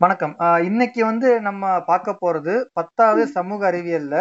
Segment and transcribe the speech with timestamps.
[0.00, 0.32] வணக்கம்.
[0.64, 3.30] இன்னைக்கு வந்து நம்ம பார்க்க போறது 10வது ம்.
[3.34, 4.14] சமூக அறிவியல்ல.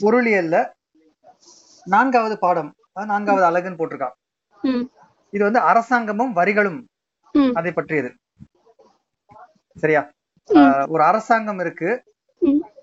[0.00, 0.54] பொருளியல்ல
[1.86, 2.70] 4வது பாடம்.
[2.96, 4.14] அ 4வது அலகுன்னு போட்டிருக்கான்.
[5.32, 6.80] இது வந்து அரசாங்கமும், வரிகளும்.
[7.54, 8.10] அதை பற்றியது.
[9.76, 10.02] சரியா?
[10.94, 11.90] ஒரு அரசாங்கம் இருக்கு.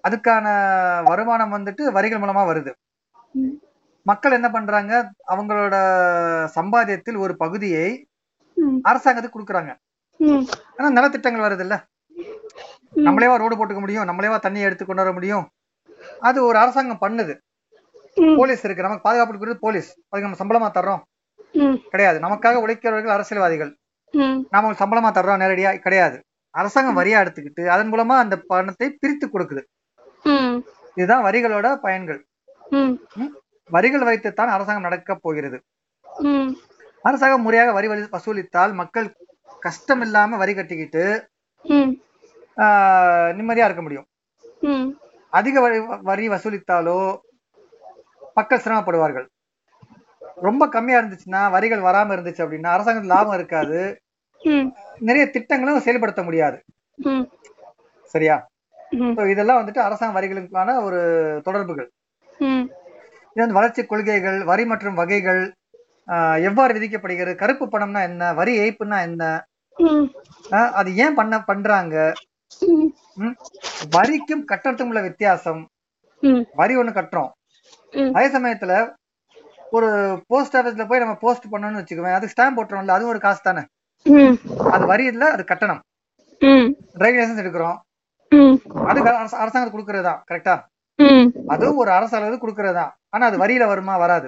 [0.07, 0.45] அதுக்கான
[1.09, 2.73] வருமானம் வந்துட்டு வரிகள் மூலமா வருது.
[4.05, 4.93] மக்கள் என்ன பண்றாங்க?
[5.33, 5.75] அவங்களோட
[6.55, 7.87] சம்பாத்தியத்தில் ஒரு பகுதியை.
[8.89, 9.73] அரசாங்கத்துக்கு குடுக்குறாங்க.
[10.77, 11.75] ஆனா நலத்திட்டங்கள் வருதுல்ல.
[12.95, 14.07] நம்மளேவா ரோடு போட்டுக்க முடியும்?
[14.07, 15.49] நம்மளேவா தண்ணீய எடுத்து கொண்டு வர முடியும்?
[16.19, 17.37] அது ஒரு அரசாங்கம் பண்ணுது.
[18.37, 18.83] போலீஸ் இருக்கு.
[18.83, 19.95] நமக்கு பாதுகாப்பு போலீஸ்.
[20.09, 21.01] அதுக்கு நம்ம சம்பளமா தர்றோம்?
[21.89, 22.19] கிடையாது.
[22.19, 23.77] நமக்காக உழைக்கிறவர்கள் அரசியல்வாதிகள்.
[24.49, 25.77] நாம சம்பளமா தர்றோம் நேரடியா?
[25.77, 26.23] கிடையாது.
[26.49, 29.61] அரசாங்கம் வரியா எடுத்துக்கிட்டு, அதன் மூலமா அந்த பணத்தை பிரித்து கொடுக்குது.
[30.95, 32.25] இதுதான் வரிகளோட பயன்கள்.
[33.69, 35.61] வரிகள் வைத்துத்தான் அரசாங்கம் நடக்கப் போகிறது.
[37.01, 39.15] அரசாங்கம் முறையாக வரி வசூலித்தால் மக்கள்
[39.65, 41.03] கஷ்டம் இல்லாம வரி கட்டிக்கிட்டு,
[43.37, 44.07] நிம்மதியா இருக்க முடியும்.
[45.39, 45.77] அதிக வரி
[46.09, 46.97] வரி வசூலித்தாலோ,
[48.37, 49.27] மக்கள் சிரமப்படுவார்கள்.
[50.47, 53.81] ரொம்ப கம்மியா இருந்துச்சுன்னா, வரிகள் வராம இருந்துச்சு அப்படின்னா, அரசாங்கத்துக்கு லாபம் இருக்காது.
[55.07, 56.57] நிறைய திட்டங்களும் செயல்படுத்த முடியாது.
[58.13, 58.37] சரியா?
[59.33, 61.01] இதெல்லாம் வந்துட்டு அரசாங்க வரிகளுக்கான ஒரு
[61.43, 61.89] தொடர்புகள்.
[63.33, 65.41] இது வந்து வளர்ச்சி கொள்கைகள், வரி மற்றும் வகைகள்,
[66.49, 67.33] எவ்வாறு விதிக்கப்படுகிறது?
[67.41, 68.33] கருப்பு பணம்னா என்ன?
[68.39, 69.23] வரி ஏய்ப்புன்னா என்ன?
[70.79, 71.95] அது ஏன் பண்ண பண்றாங்க?
[73.89, 75.61] வரிக்கும் கட்டணத்துக்கும் உள்ள வித்தியாசம்.
[76.55, 77.31] வரி ஒண்ணு கட்டுறோம்.
[78.13, 78.73] அதே சமயத்துல
[79.69, 79.89] ஒரு
[80.27, 82.13] போஸ்ட் ஆபீஸ்ல போய் நம்ம போஸ்ட் பண்ணணும்னு வச்சுக்கோங்க.
[82.13, 83.63] அதுக்கு ஸ்டாம்ப் போட்டுறோம்ல, அதுவும் ஒரு காசு தானே.
[84.71, 85.81] அது வரி இல்ல, அது கட்டணம்.
[86.99, 87.77] டிரைவிங் லைசென்ஸ் எடுக்கிறோம்.
[88.31, 88.55] ம்.
[88.85, 90.23] அது அரச அரசாங்கத்துக்கு குடுக்குறது தான்.
[90.31, 90.55] கரெக்ட்டா?
[90.99, 91.27] ம்.
[91.47, 92.93] அதுவும் ஒரு அரசு அலுவலருக்கு குடுக்குறது தான்.
[93.09, 93.97] ஆனா அது வரியில வருமா?
[93.97, 94.27] வராது.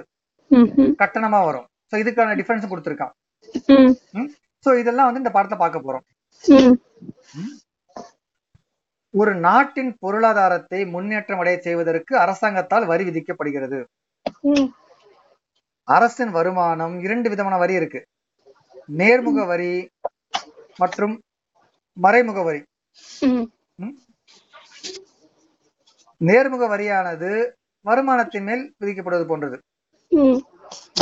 [1.02, 1.66] கட்டணமா வரும்.
[1.90, 3.14] சோ இதுக்கான டிஃபரன்ஸ் குடுத்திருக்கான்.
[4.64, 6.04] சோ இதெல்லாம் வந்து இந்த பாடத்துல பார்க்க போறோம்.
[9.14, 13.78] ஒரு நாட்டின் பொருளாதாரத்தை முன்னேற்றம் அடையச் செய்வதற்கு அரசாங்கத்தால் வரி விதிக்கப்படுகிறது.
[15.88, 18.00] அரசின் வருமானம் 2 விதமான வரி இருக்கு.
[19.00, 19.72] நேர்முக வரி
[20.82, 21.14] மற்றும்
[21.96, 22.60] மறைமுக வரி.
[26.20, 27.30] நேர்முக வரியானது
[27.84, 29.56] வருமானத்தின் மேல் விதிக்கப்படுவது போன்றது.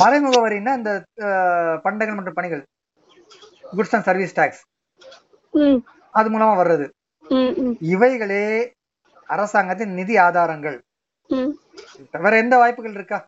[0.00, 0.92] மறைமுக வரின்னா இந்த
[1.86, 2.62] பண்டங்கள் மற்றும் பணிகள்.
[3.76, 4.62] Goods and service tax.
[6.10, 6.88] அது மூலமா வர்றது.
[7.80, 8.72] இவைகளே
[9.26, 10.82] அரசாங்கத்தின் நிதி ஆதாரங்கள்.
[12.12, 13.26] வேற எந்த வாய்ப்புகள் இருக்கா?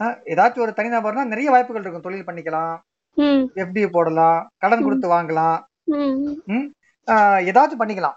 [0.00, 2.02] ஏதாச்சும் ஒரு தனிநபர்னா நிறைய வாய்ப்புகள் இருக்கும்.
[2.02, 2.78] தொழில் பண்ணிக்கலாம்.
[3.54, 4.48] எஃப்டி போடலாம்.
[4.58, 4.82] கடன்.
[4.82, 5.58] குடுத்து வாங்கலாம்.
[7.50, 8.16] ஏதாச்சும் பண்ணிக்கலாம்.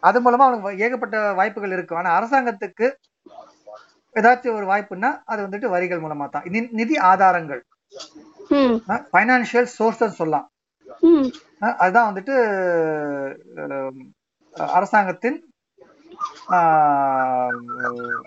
[0.00, 1.98] அது மூலமா அவனுக்கு ஏகப்பட்ட வாய்ப்புகள் இருக்கும்.
[1.98, 2.92] ஆனா அரசாங்கத்துக்கு
[4.14, 6.42] ஏதாச்சும் ஒரு வாய்ப்புன்னா, அது வந்துட்டு வரிகள் மூலமா தான்.
[6.70, 7.64] நிதி ஆதாரங்கள்.
[8.48, 8.76] ம்.
[8.90, 10.46] அ பைனான்சியல் சோர்ஸஸ் சொல்லலாம்.
[11.78, 12.34] அதுதான் வந்துட்டு
[14.72, 15.38] அரசாங்கத்தின்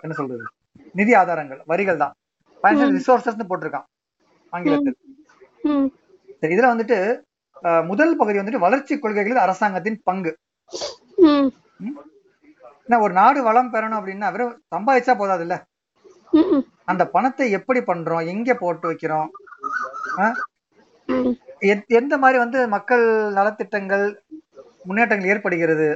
[0.03, 0.44] என்ன சொல்றது?
[0.94, 1.61] நிதி ஆதாரங்கள்.
[1.66, 2.13] வரிகள் தான்.
[2.63, 3.00] பைனான்சியல் ம்.
[3.00, 3.88] ரிசோர்ஸஸ்ன்னு போட்டிருக்கான்.
[4.53, 4.97] ஆங்கிலத்தில்.
[6.41, 6.97] இதுல வந்துட்டு
[7.85, 10.31] முதல் பகுதி வந்துட்டு வளர்ச்சி கொள்கைகளில் அரசாங்கத்தின் பங்கு.
[13.05, 15.55] ஒரு நாடு வளம் பெறணும் அப்படின்னா, வெறும் சம்பாதிச்சா போதாதுல்ல.
[16.34, 16.63] ம்ஹ்ம்.
[16.85, 18.25] அந்த பணத்தை எப்படி பண்றோம்?
[18.25, 19.29] எங்க போட்டு வைக்கிறோம்?
[22.00, 24.05] எந்த மாரி வந்து மக்கள் நலத்திட்டங்கள்,
[24.83, 25.88] முன்னேற்றங்கள் ஏற்படுகிறது?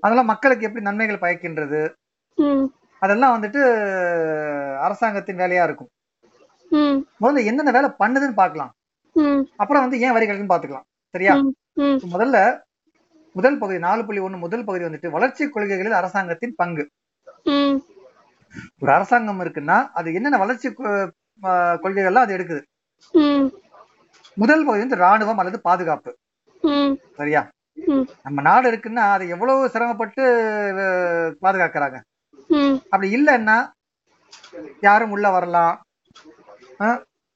[0.00, 1.80] அதெல்லாம் மக்களுக்கு எப்படி நன்மைகள் பயக்கின்றது?
[3.02, 3.60] அதெல்லாம் வந்துட்டு
[4.78, 5.90] அரசாங்கத்தின் வேலையா இருக்கும்.
[7.20, 8.72] முதல்ல என்னென்ன வேலை பண்ணுதுன்னு பார்க்கலாம்.
[9.16, 9.42] ம்.
[9.56, 10.88] அப்புறம் வந்து ஏன் வரி கட்டுதுன்னு பார்த்துக்கலாம்.
[11.14, 11.34] சரியா?
[12.14, 12.38] முதல்ல
[13.32, 16.84] முதல் பகுதி 4.1 முதல் பகுதி வந்துட்டு வளர்ச்சி கொள்கைகளில் அரசாங்கத்தின் பங்கு.
[18.80, 20.68] ஒரு அரசாங்கம் இருக்குன்னா, அது என்னென்ன வளர்ச்சி
[21.42, 22.62] கொள்கைகள்லாம் அது எடுக்குது.
[24.42, 26.10] முதல் பகுதி வந்து ராணுவம் அல்லது பாதுகாப்பு.
[27.16, 27.42] சரியா?
[28.22, 30.22] நம்ம நாடு இருக்குன்னா, அது எவ்வளவு சிரமப்பட்டு
[31.42, 31.98] பாதுகாக்கறாங்க.
[32.84, 33.56] அப்படி இல்லன்னா,
[34.80, 35.74] யாரும் உள்ள வரலாம்.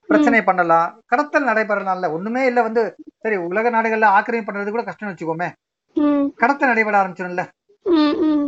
[0.06, 0.88] பிரச்சனை பண்ணலாம்.
[1.06, 2.10] கடத்தல் நடைபெறலாம்ல.
[2.10, 2.82] ஒண்ணுமே இல்ல வந்து
[3.22, 5.48] சரி உலக நாடுகள்ல ஆக்கிரமிப்பு பண்றது கூட கஷ்டம்னு வச்சுக்கோமே.
[6.42, 7.50] கடத்தல் நடைபெற.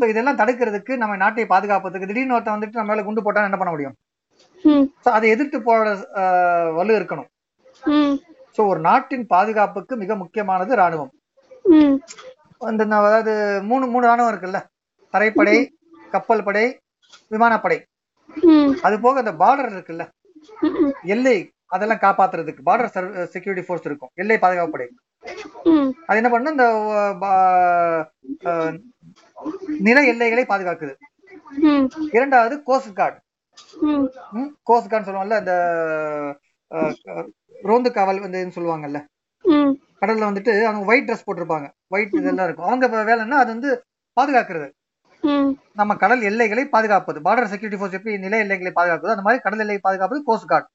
[0.00, 3.72] சோ இதெல்லாம் தடுக்கிறதுக்கு நம்ம நாட்டை பாதுகாப்பதற்கு திடீர்னு ஒருத்தன் வந்துட்டு நம்ம மேல குண்டு போட்டா என்ன பண்ண
[3.72, 3.94] முடியும்?
[5.16, 5.58] அதை எதிர்த்து
[6.22, 6.24] அ
[6.78, 7.28] வலு இருக்கணும்.
[8.56, 11.12] சோ ஒரு நாட்டின் பாதுகாப்புக்கு மிக முக்கியமானது ராணுவம்.
[12.82, 13.32] ந அதாவது
[13.70, 14.58] 3 3 ராணுவம் இருக்குல்ல.
[15.14, 15.56] தரைப்படை.
[16.14, 16.64] கப்பல் படை,
[17.34, 17.78] விமானப்படை.
[18.86, 20.04] அது போக அந்த பார்டர் இருக்குல்ல.
[21.14, 21.36] எல்லை
[21.74, 22.92] அதெல்லாம் காப்பாத்துறதுக்கு பார்டர்
[23.34, 24.12] செக்யூரிட்டி ஃபோர்ஸ் இருக்கும்.
[24.22, 24.86] எல்லை பாதுகாப்பு படை.
[26.08, 26.66] அது என்ன பண்ணும் இந்த
[29.86, 30.94] நில எல்லைகளை பாதுகாக்குது.
[32.16, 33.18] 2வது கோஸ்ட் கார்ட்.
[33.84, 34.06] ம்.
[34.34, 34.50] ம்.
[34.62, 35.38] கோஸ்ட் கார்ட்ன்னு சொல்லுவோம்ல.
[35.42, 35.54] இந்த
[36.70, 36.78] அ
[37.12, 37.24] அ
[37.64, 39.00] ரோந்து காவல் வந்துன்னு சொல்லுவாங்கல்ல.
[40.00, 41.66] கடல்ல வந்துட்டு அவங்க ஒயிட் ட்ரெஸ் போட்டிருப்பாங்க.
[41.88, 42.68] ஒயிட் இதெல்லாம் இருக்கும்.
[42.68, 43.70] அவங்க வேலைன்னா அது வந்து
[44.16, 44.68] பாதுகாக்கிறது.
[45.76, 47.18] நம்ம கடல் எல்லைகளை பாதுகாப்பது.
[47.20, 50.68] பார்டர் செக்யூரிட்டி ஃபோர்ஸ் எப்படி நில எல்லைகளை பாதுகாப்பது அந்த மாதிரி கடல் எல்லையை பாதுகாப்பது கோஸ்ட் கார்டு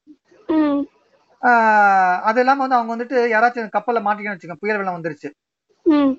[2.24, 5.28] அது இல்லாம வந்து அவங்க வந்துட்டு யாராச்சும் கப்பல்ல மாட்டிக்கணும்னு வச்சுக்கோங்க புயல் வெள்ளம் வந்துருச்சு.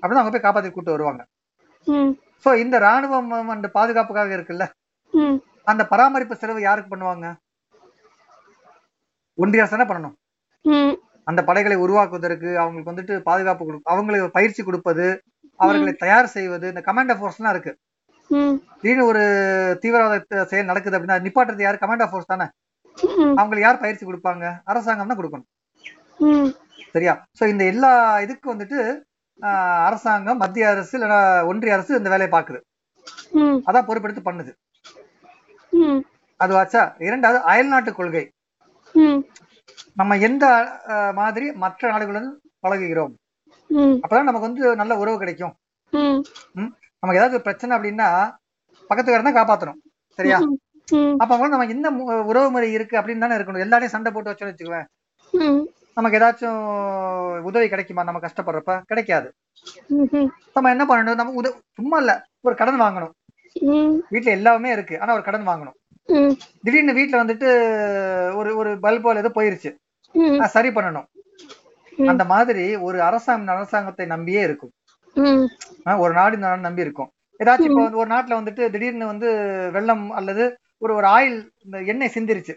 [0.02, 1.22] அப்படின்னு அவங்க போய் காப்பாத்தி கூட்டு வருவாங்க.
[2.44, 4.64] சோ இந்த ராணுவம் அந்த பாதுகாப்புக்காக இருக்குல்ல?
[5.66, 7.26] அந்த பராமரிப்பு செலவு யாருக்கு பண்ணுவாங்க?
[9.38, 10.16] ஒன்றிய அரசு பண்ணணும்.
[11.30, 15.06] அந்த படைகளை உருவாக்குவதற்கு அவங்களுக்கு வந்துட்டு பாதுகாப்பு கொடு அவங்களுக்கு பயிற்சி கொடுப்பது
[15.60, 17.72] அவர்களை தயார் செய்வது இந்த கமாண்டர் ஃபோர்ஸ்லாம் இருக்கு.
[18.30, 18.56] ம்.
[18.80, 19.22] திடீர்னு ஒரு
[19.82, 21.82] தீவிரவாத செயல் நடக்குது அப்படின்னா நிப்பாட்டுறது யார்?
[21.82, 22.46] கமாண்டர் ஃபோர்ஸ் தானே.
[23.40, 24.44] அவங்களுக்கு யார் பயிற்சி கொடுப்பாங்க?
[24.72, 25.48] அரசாங்கம் தான் கொடுக்கணும்.
[26.94, 27.14] சரியா?
[27.38, 27.92] சோ இந்த எல்லா
[28.24, 28.78] இதுக்கு வந்துட்டு
[29.88, 31.20] அரசாங்கம் மத்திய அரசு இல்லைன்னா
[31.50, 32.60] ஒன்றிய அரசு இந்த வேலையை பாக்குது
[33.68, 34.52] அதான் பொறுப்பெடுத்து பண்ணுது.
[35.80, 36.00] ம்.
[36.36, 38.24] அது ஆச்சா இரண்டாவது அயல்நாட்டு கொள்கை.
[38.92, 39.20] ம்.
[39.94, 40.44] நம்ம எந்த
[41.14, 42.30] மாதிரி மற்ற நாடுகளுடன்
[42.62, 43.12] பழகுகிறோம்?
[44.04, 45.54] அப்பதான் நமக்கு வந்து நல்ல உறவு கிடைக்கும்.
[47.00, 48.08] நமக்கு ஏதாவது ஒரு பிரச்சனை அப்படின்னா
[48.90, 49.80] பக்கத்துக்காரன் தான் காப்பாத்தணும்.
[50.16, 50.38] சரியா?
[51.18, 51.90] அப்ப அவங்க நம்ம என்ன
[52.30, 53.64] உறவு முறை இருக்கு அப்படின்னு தானே இருக்கணும்.
[53.66, 54.86] எல்லாரையும் சண்டை போட்டு வச்சோன்னு வச்சுக்குவேன்.
[55.94, 58.02] நமக்கு ஏதாச்சும் உதவி கிடைக்குமா?
[58.02, 58.80] நம்ம கஷ்டப்படுறப்ப?
[58.86, 59.28] கிடைக்காது.
[60.54, 61.20] நம்ம என்ன பண்ணணும்?
[61.20, 62.12] நம்ம உத சும்மா இல்ல.
[62.40, 63.12] ஒரு கடன் வாங்கணும்.
[64.12, 64.94] வீட்டுல எல்லாமே இருக்கு.
[65.02, 65.78] ஆனா ஒரு கடன் வாங்கணும்.
[66.64, 67.48] திடீர்னு வீட்டுல வந்துட்டு
[68.40, 69.70] ஒரு ஒரு பல்போ ஏதோ போயிருச்சு.
[70.56, 71.08] சரி பண்ணணும்.
[72.12, 74.72] அந்த மாதிரி ஒரு அரசாங்கம் அரசாங்கத்தை நம்பியே இருக்கும்.
[76.04, 77.10] ஒரு நாடு இந்த நாடு நம்பி இருக்கும்.
[77.40, 79.28] ஏதாச்சும் இப்போ வந்து ஒரு நாட்டுல வந்துட்டு திடீர்னு வந்து
[79.76, 80.44] வெள்ளம் அல்லது
[80.84, 82.54] ஒரு ஒரு ஆயில் இந்த எண்ணெய் சிந்திருச்சு.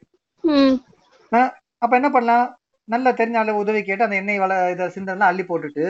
[1.81, 2.47] அப்ப என்ன பண்ணலாம்?
[2.87, 5.85] நல்ல தெரிஞ்ச ஆளு உதவி கேட்டு அந்த எண்ணெய் வள இதை சிந்தெல்லாம் அள்ளி போட்டுட்டு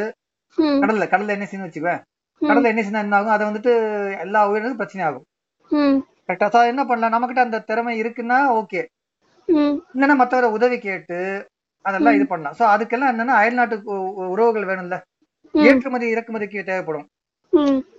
[0.82, 2.02] கடல்ல கடல்ல எண்ணெய் சிந்து வச்சுக்குவேன்
[2.42, 5.26] கடல்ல எண்ணெய் சிந்தா என்ன ஆகும் அதை வந்துட்டு எல்லா உயிரினதும் பிரச்சனை ஆகும்
[6.28, 7.24] கரெக்டா என்ன பண்ணலாம்?
[7.24, 8.86] நம்மகிட்ட அந்த திறமை இருக்குன்னா ஓகே.
[9.96, 11.46] இல்லைன்னா மத்தவரை உதவி கேட்டு
[11.82, 12.56] அதெல்லாம் இது பண்ணலாம்.
[12.60, 15.02] சோ அதுக்கெல்லாம் என்னன்னா அயல்நாட்டு உ- உ- உறவுகள் வேணும்ல.
[15.54, 17.08] ஏற்றுமதி இறக்குமதிக்கு தேவைப்படும்.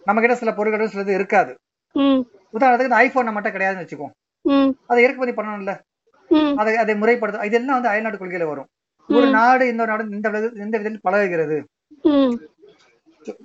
[0.05, 1.55] நம்ம கிட்ட சில பொருட்கள் சிலது இருக்காது.
[2.53, 4.07] உதாரணத்துக்கு இந்த ஐபோன் நம்மகிட்ட கிடையாதுன்னு வச்சுக்கோ.
[4.87, 5.79] அதை இறக்குமதி பண்ணணும்ல.
[6.57, 8.67] அதை அதை முறைப்படுத்த இதெல்லாம் வந்து அயல்நாட்டு கொள்கையில வரும்.
[9.09, 11.65] ஒரு நாடு இன்னொரு நாடு இந்த இந்த விதத்தில் பழகுகிறது.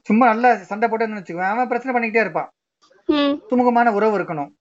[0.03, 1.51] சும்மா நல்லா சண்டை போட்டுன்னு வச்சுக்குவேன்.
[1.53, 2.49] அவன் பிரச்சனை பண்ணிக்கிட்டே இருப்பான்.
[3.05, 3.35] ம்.
[3.49, 4.51] சுமூகமான உறவு இருக்கணும்.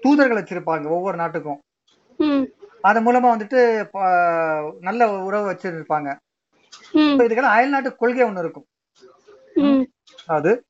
[0.00, 1.60] தூதர்கள் வச்சிருப்பாங்க ஒவ்வொரு நாட்டுக்கும்.
[2.80, 3.60] அது மூலமா வந்துட்டு
[4.80, 6.16] நல்ல உறவு வச்சிருப்பாங்க.
[6.94, 8.66] இதுக்கெல்லாம் அயல்நாட்டு கொள்கை ஒண்ணு இருக்கும்.
[10.26, 10.64] அது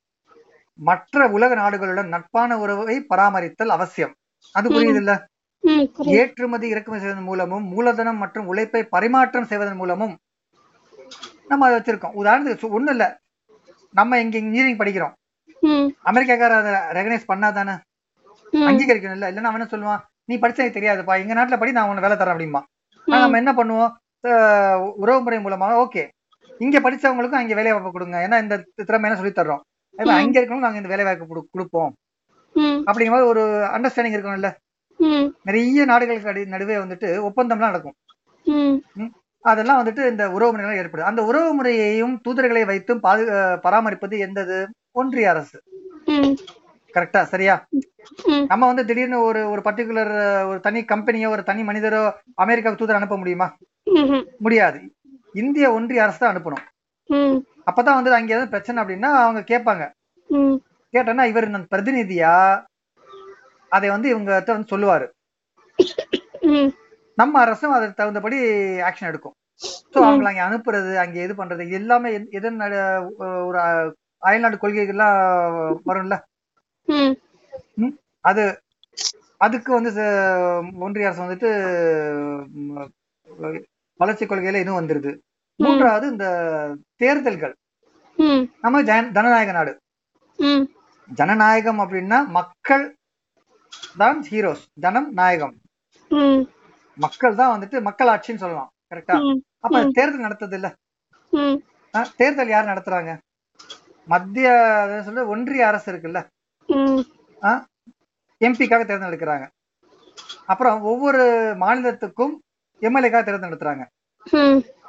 [0.79, 4.15] மற்ற உலக நாடுகளுடன் நட்பான உறவை பராமரித்தல் அவசியம்.
[4.53, 4.95] அது புரியுது.
[4.95, 5.27] இல்ல
[5.97, 10.19] ஏற்றுமதி இறக்குமதி செய்வதன் மூலமும் மூலதனம் மற்றும் உழைப்பை பரிமாற்றம் செய்வதன் மூலமும்
[11.49, 12.17] நம்ம அதை வச்சிருக்கோம்.
[12.23, 13.05] உதாரணத்துக்கு ஒண்ணும் இல்ல
[13.94, 15.12] நம்ம இங்க இன்ஜினியரிங் படிக்கிறோம்.
[16.05, 17.79] அமெரிக்காக்கார அதை ரெகனைஸ் பண்ணாதானே?
[18.52, 20.00] அங்கீகரிக்கணும் இல்ல இல்லன்னா அவன் என்ன சொல்லுவான்?
[20.25, 22.62] நீ படிச்சா எனக்கு தெரியாதுப்பா எங்க நாட்டுல படி நான் உனக்கு வேலை தரேன் அப்படிமா
[23.06, 23.93] நம்ம என்ன பண்ணுவோம்?
[24.23, 26.08] அஹ் உறவுமுறை மூலமா ஓகே.
[26.58, 28.29] இங்க படிச்சவங்களுக்கும் அங்க வேலை வாய்ப்பு கொடுங்க.
[28.29, 29.61] ஏன்னா இந்த திறமை என்ன சொல்லி தர்றோம்.
[30.19, 31.94] அங்க இருக்கவங்க நாங்க இந்த வேலை வாய்ப்பு கொடு- கொடுப்போம்.
[32.58, 33.41] அப்படிங்கிற மாதிரி ஒரு
[33.75, 34.52] அண்டர்ஸ்டாண்டிங் இருக்கணும்ல
[34.96, 35.35] ம்.
[35.43, 37.94] நிறைய நாடுகளுக்கு நடுவே வந்துட்டு ஒப்பந்தம்லாம் நடக்கும்.
[39.44, 41.11] அதெல்லாம் வந்துட்டு இந்த உறவு முறைகள் ஏற்படுது.
[41.11, 43.25] அந்த உறவு முறையையும் தூதர்களை வைத்தும் பாது
[43.64, 44.58] பராமரிப்பது எந்தது?
[44.99, 45.58] ஒன்றிய அரசு.
[46.94, 47.23] கரெக்டா?
[47.32, 47.55] சரியா?
[48.50, 50.12] நம்ம வந்து திடீர்னு ஒரு ஒரு பர்டிகுலர்
[50.50, 52.02] ஒரு தனி கம்பெனியோ ஒரு தனி மனிதரோ
[52.35, 53.49] அமெரிக்காவுக்கு தூதர் அனுப்ப முடியுமா?
[54.38, 54.81] முடியாது.
[55.32, 56.64] இந்திய ஒன்றிய அரசு தான் அனுப்பணும்.
[57.70, 59.84] அப்பதான் வந்து அங்க எதுவும் பிரச்சனை அப்படின்னா அவங்க கேட்பாங்க.
[60.94, 62.34] கேட்டோன்னா இவர் பிரதிநிதியா?
[63.72, 65.06] அதை வந்து இவங்க வந்து சொல்லுவாரு.
[67.17, 68.37] நம்ம அரசும் அதற்கு தகுந்தபடி
[68.81, 69.35] ஆக்ஷன் எடுக்கும்.
[69.93, 72.61] ஸோ அவங்களை அங்க அனுப்புறது அங்க இது பண்றது எல்லாமே எது- எதன்
[73.19, 73.59] ஒரு
[74.19, 76.21] அயல்நாட்டு கொள்கைகள்லாம் வரும்ல?
[78.21, 78.63] அது
[79.37, 79.91] அதுக்கு வந்து
[80.79, 83.09] ஒன்றிய அரசு வந்துட்டு
[83.97, 85.19] வளர்ச்சி கொள்கையில இதுவும் வந்துருது.
[85.56, 87.55] மூன்றாவது இந்த தேர்தல்கள்.
[88.61, 89.77] நம்ம ஜன- ஜனநாயக நாடு.
[91.15, 92.94] ஜனநாயகம் அப்படின்னா மக்கள்
[93.97, 95.55] தான் ஹீரோஸ் ஜனம் நாயகம்.
[96.96, 99.17] மக்கள் தான் வந்துட்டு மக்களாட்சின்னு சொல்லலாம் கரெக்டா
[99.65, 100.69] அப்ப தேர்தல் நடத்துது இல்ல
[102.20, 103.13] தேர்தல் யார் நடத்துறாங்க?
[104.08, 104.48] மத்திய
[105.06, 106.20] சொல்ல ஒன்றிய அரசு இருக்குல்ல?
[108.41, 109.46] எம்பிக்காக தேர்தல் எடுக்கிறாங்க
[110.53, 111.22] அப்புறம் ஒவ்வொரு
[111.63, 112.34] மாநிலத்துக்கும்
[112.82, 113.84] எம்எல்ஏக்காக தேர்தல் நடத்துறாங்க.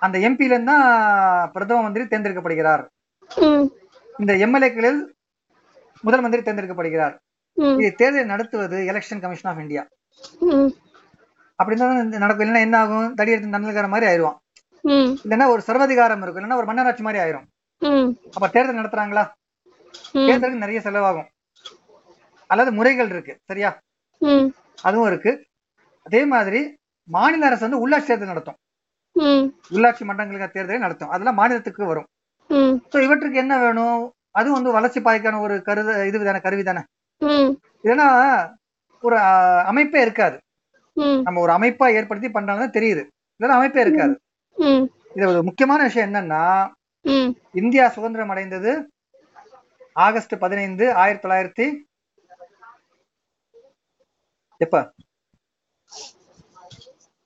[0.06, 0.76] அந்த எம்பில இருந்து
[1.56, 2.84] பிரதம மந்திரி தேர்ந்தெடுக்கப்படுகிறார்.
[4.16, 5.00] இந்த எம்எல்ஏக்களில்
[6.04, 7.16] முதல் மந்திரி தேர்ந்தெடுக்கப்படுகிறார்.
[7.82, 9.84] இது தேர்தல் நடத்துவது எலெக்ஷன் கமிஷன் ஆஃப் இந்தியா
[11.56, 12.46] ம் அப்படி தான் இந்த நடக்கும்.
[12.46, 13.14] இல்லைன்னா என்ன ஆகும்?
[13.16, 14.38] தடி எடுத்து நல்லகார மாதிரி ஆயிடுவான்.
[15.26, 16.42] இல்லைன்னா ஒரு சர்வாதிகாரம் இருக்கும்.
[16.42, 17.46] இல்லைன்னா ஒரு மன்னராட்சி மாதிரி ஆயிரும்.
[18.36, 19.24] அப்ப தேர்தல் நடத்துறாங்களா?
[20.30, 21.28] தேர்தலுக்கு நிறைய செலவாகும்.
[22.50, 23.38] அல்லது முறைகள் இருக்கு.
[23.50, 23.70] சரியா?
[24.88, 25.32] அதுவும் இருக்கு.
[26.06, 26.60] அதே மாதிரி
[27.10, 28.58] மாநில அரசு வந்து உள்ளாட்சி தேர்தல் நடத்தும்.
[29.76, 31.10] உள்ளாட்சி மன்றங்களுக்கு தேர்தலை நடத்தும்.
[31.10, 32.08] அதெல்லாம் மாநிலத்துக்கு வரும்.
[32.94, 34.00] சோ இவற்றுக்கு என்ன வேணும்?
[34.32, 36.82] அது வந்து வளர்ச்சி பாய்க்கான ஒரு கருத இது தானே கருவி தானே?
[37.92, 38.08] ஏன்னா
[39.04, 39.18] ஒரு
[39.72, 40.38] அமைப்பே இருக்காது.
[40.98, 43.04] நம்ம ஒரு அமைப்பா ஏற்படுத்தி பண்றாங்க தெரியுது.
[43.36, 44.20] இதெல்லாம் அமைப்பே இருக்காது.
[45.16, 46.44] இது ஒரு முக்கியமான விஷயம் என்னன்னா
[47.52, 48.72] இந்தியா சுதந்திரம் அடைந்தது
[49.94, 51.68] ஆகஸ்ட் பதினைந்து ஆயிரத்தி தொள்ளாயிரத்தி
[54.58, 54.94] எப்ப?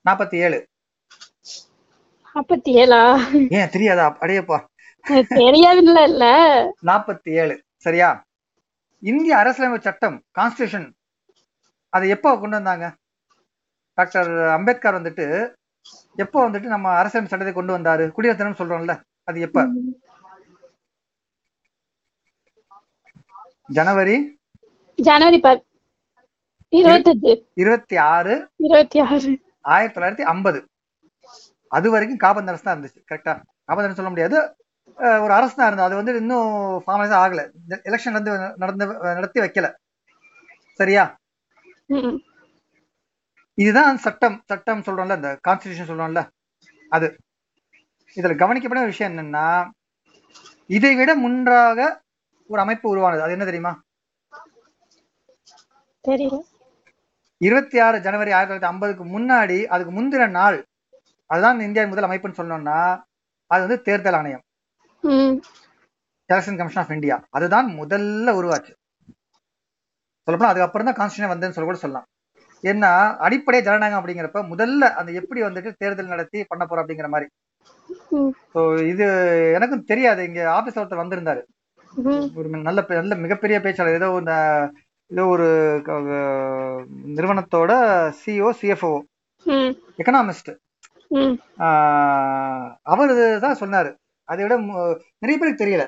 [0.04, 0.58] நாற்பத்தி ஏழு.
[2.34, 3.00] நாற்பத்தி ஏழா?
[3.50, 4.06] ஏன் தெரியாதா?
[4.20, 4.58] அடையப்பா.
[5.34, 6.24] தெரியாதுல்ல இல்ல.
[6.86, 7.62] நாற்பத்தி ஏழு.
[7.76, 8.10] சரியா?
[9.02, 10.88] இந்திய அரசியலமைப்பு சட்டம் கான்ஸ்டியூஷன்
[11.88, 12.86] அதை எப்போ கொண்டு வந்தாங்க?
[14.00, 15.26] டாக்டர் அம்பேத்கர் வந்துட்டு
[16.22, 18.04] எப்போ வந்துட்டு நம்ம அரசியலமைப்பு சட்டத்தை கொண்டு வந்தாரு?
[18.16, 18.94] குடியரசு தினம் சொல்றோம்ல
[19.30, 19.64] அது எப்ப?
[23.78, 24.16] ஜனவரி?
[24.98, 25.38] ஜனவரி
[27.60, 28.34] இருபத்தி ஆறு.
[28.66, 29.30] இருபத்தி ஆறு.
[29.74, 30.58] ஆயிரத்தி தொள்ளாயிரத்தி ஐம்பது.
[31.76, 33.32] அது வரைக்கும் காபந்து அரசு தான் இருந்துச்சு கரெக்டா
[33.68, 34.36] காபந்து அரசு சொல்ல முடியாது.
[35.24, 35.88] ஒரு அரசு தான் இருந்தது.
[35.88, 36.50] அது வந்து இன்னும்
[36.84, 37.42] ஃபார்மலைஸ் ஆகல.
[37.88, 38.86] எலெக்ஷன் நடந்து நடந்து
[39.18, 39.68] நடத்தி வைக்கல.
[40.80, 41.04] சரியா?
[43.62, 46.20] இதுதான் சட்டம் சட்டம் சொல்றோம்ல இந்த கான்ஸ்டிடியூஷன் சொல்றோம்ல.
[46.88, 47.06] அது.
[48.16, 49.48] இதுல கவனிக்கப்பட விஷயம் என்னன்னா
[50.66, 51.78] இதை விட முன்றாக
[52.46, 53.22] ஒரு அமைப்பு உருவானது.
[53.22, 53.72] அது என்ன தெரியுமா?
[57.38, 60.58] இருபத்தி ஆறு ஜனவரி ஆயிரத்தி தொள்ளாயிரத்தி ஐம்பதுக்கு முன்னாடி அதுக்கு முந்தின நாள்
[61.26, 62.80] அதுதான் இந்தியா முதல் அமைப்புன்னு சொன்னோம்னா
[63.46, 64.42] அது வந்து தேர்தல் ஆணையம்.
[66.32, 68.72] எலெக்ஷன் கமிஷன் ஆஃப் இந்தியா அதுதான் முதல்ல உருவாச்சு.
[70.26, 72.06] சொல்லப்போனா அதுக்கப்புறம் தான் கான்ஸ்டியூஷன் வந்ததுன்னு சொல்ல கூட சொல்லலாம்.
[72.70, 72.90] ஏன்னா
[73.26, 77.28] அடிப்படை ஜனநாயகம் அப்படிங்கிறப்ப முதல்ல அந்த எப்படி வந்துட்டு தேர்தல் நடத்தி பண்ண போறோம் அப்படிங்கிற மாதிரி.
[78.52, 78.60] ஸோ
[78.92, 79.06] இது
[79.56, 80.20] எனக்கும் தெரியாது.
[80.28, 81.42] இங்க ஆபீஸ் ஒருத்தர் வந்திருந்தாரு.
[82.38, 83.98] ஒரு நல்ல நல்ல மிகப்பெரிய பேச்சாளர்.
[84.00, 84.34] ஏதோ இந்த
[85.10, 85.46] ஏதோ ஒரு
[87.16, 87.72] நிறுவனத்தோட
[88.20, 88.92] சிஓ சிஎஃப்ஓ
[90.00, 90.50] எக்கனாமிஸ்ட்
[92.92, 93.12] அவர்
[93.44, 93.90] தான் சொன்னாரு.
[94.28, 94.56] அதை விட
[95.22, 95.84] நிறைய பேருக்கு தெரியல.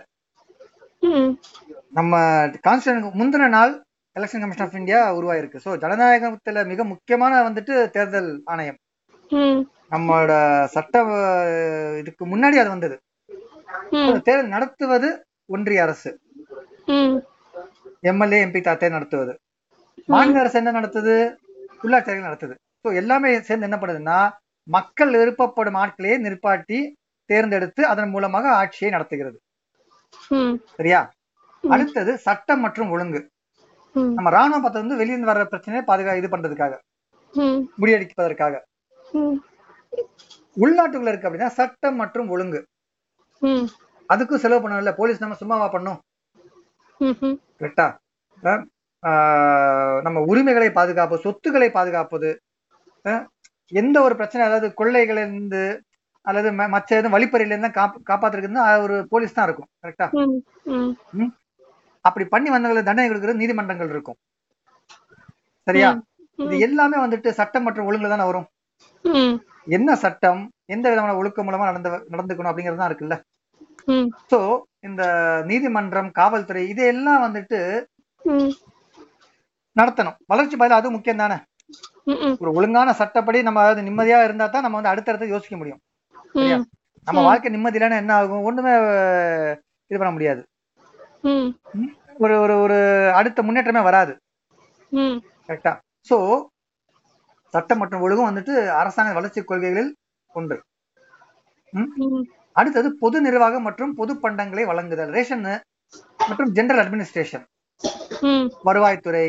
[1.98, 2.20] நம்ம
[2.66, 3.72] கான்ஸ்டியூஷனுக்கு முந்தின நாள்
[4.16, 5.58] எலெக்ஷன் கமிஷன் ஆஃப் இந்தியா உருவாயிருக்கு.
[5.64, 8.78] ஸோ ஜனநாயகத்துல மிக முக்கியமான வந்துட்டு தேர்தல் ஆணையம்.
[9.92, 10.32] நம்மளோட
[10.74, 10.96] சட்ட
[12.00, 12.96] இதுக்கு முன்னாடி அது வந்தது.
[14.26, 15.08] தேர்தல் நடத்துவது
[15.54, 16.10] ஒன்றிய அரசு.
[18.10, 19.32] எம்எல்ஏ எம்பி தாத்தே நடத்துவது.
[20.12, 21.14] மாநில அரசு என்ன நடத்துது?
[21.84, 22.54] உள்ளாட்சி அரசு நடத்துது.
[22.82, 24.18] ஸோ எல்லாமே சேர்ந்து என்ன பண்ணுதுன்னா
[24.66, 26.78] மக்கள் விருப்பப்படும் ஆட்களையே நிற்பாட்டி
[27.30, 29.38] தேர்ந்தெடுத்து அதன் மூலமாக ஆட்சியை நடத்துகிறது.
[30.78, 31.00] சரியா.
[31.64, 33.20] அடுத்தது சட்டம் மற்றும் ஒழுங்கு.
[33.94, 36.74] நம்ம ராணுவம் பார்த்தது வந்து வெளியிருந்து வர்ற பிரச்சனையை பாதுகா இது பண்றதுக்காக
[37.34, 37.58] ம்.
[37.80, 38.54] முறியடிப்பதற்காக
[39.14, 39.36] ம்.
[40.56, 42.60] உள்நாட்டுக்குள்ள இருக்கு அப்படின்னா சட்டம் மற்றும் ஒழுங்கு.
[44.08, 46.00] அதுக்கும் செலவு பண்ணணும்ல போலீஸ் நம்ம சும்மாவா பண்ணும்.
[47.60, 47.86] கரெக்டா?
[50.02, 52.30] நம்ம உரிமைகளை பாதுகாப்பது சொத்துக்களை பாதுகாப்பது
[53.72, 55.62] எந்த ஒரு பிரச்சனை அதாவது கொள்ளைகள் இருந்து
[56.26, 59.70] அல்லது மற்ற எதுவும் வழிப்பறியில இருந்து காப் காப்பாத்துறதுக்கு அது ஒரு போலீஸ் தான் இருக்கும்.
[59.82, 60.08] கரெக்டா?
[62.08, 64.18] அப்படி பண்ணி வந்தவங்களுக்கு தண்டனை கொடுக்கறது நீதிமன்றங்கள் இருக்கும்.
[65.66, 65.90] சரியா?
[66.44, 68.46] இது எல்லாமே வந்துட்டு சட்டம் மற்றும் ஒழுங்குல தானே வரும்.
[69.76, 70.40] என்ன சட்டம்
[70.74, 73.16] எந்த விதமான ஒழுக்கம் மூலமா நடந்து நடந்துக்கணும் அப்படிங்கிறது தான் இருக்குல்ல?
[74.30, 74.38] சோ
[74.88, 75.02] இந்த
[75.50, 77.58] நீதிமன்றம் காவல்துறை இதெல்லாம் வந்துட்டு
[79.76, 80.16] நடத்தணும்.
[80.32, 81.38] வளர்ச்சி பாதையில அது முக்கியம் தானே?
[82.42, 85.80] ஒரு ஒழுங்கான சட்டப்படி நம்ம அதாவது நிம்மதியா இருந்தா தான் நம்ம வந்து அடுத்தடுத்து யோசிக்க முடியும்.
[87.06, 87.22] நம்ம.
[87.28, 88.44] வாழ்க்கை நிம்மதி இல்லைன்னா என்ன ஆகும்?
[88.48, 88.72] ஒண்ணுமே
[89.90, 90.42] இது பண்ண முடியாது.
[92.24, 92.78] ஒரு ஒரு ஒரு
[93.18, 94.12] அடுத்த முன்னேற்றமே வராது.
[95.48, 95.72] கரெக்டா
[96.08, 96.16] சோ
[97.54, 99.90] சட்டம் மற்றும் ஒழுங்கும் வந்துட்டு அரசாங்க வளர்ச்சி கொள்கைகளில்
[100.34, 100.56] ஒன்று.
[102.56, 105.46] அடுத்தது பொது நிர்வாகம் மற்றும் பொது பண்டங்களை வழங்குதல் ரேஷன்
[106.28, 107.44] மற்றும் ஜெனரல் அட்மினிஸ்ட்ரேஷன்
[108.68, 109.26] வருவாய்த்துறை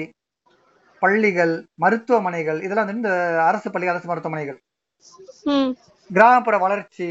[1.02, 3.14] பள்ளிகள் மருத்துவமனைகள் இதெல்லாம் வந்து இந்த
[3.48, 4.60] அரசு பள்ளி அரசு மருத்துவமனைகள்.
[6.10, 7.08] கிராமப்புற வளர்ச்சி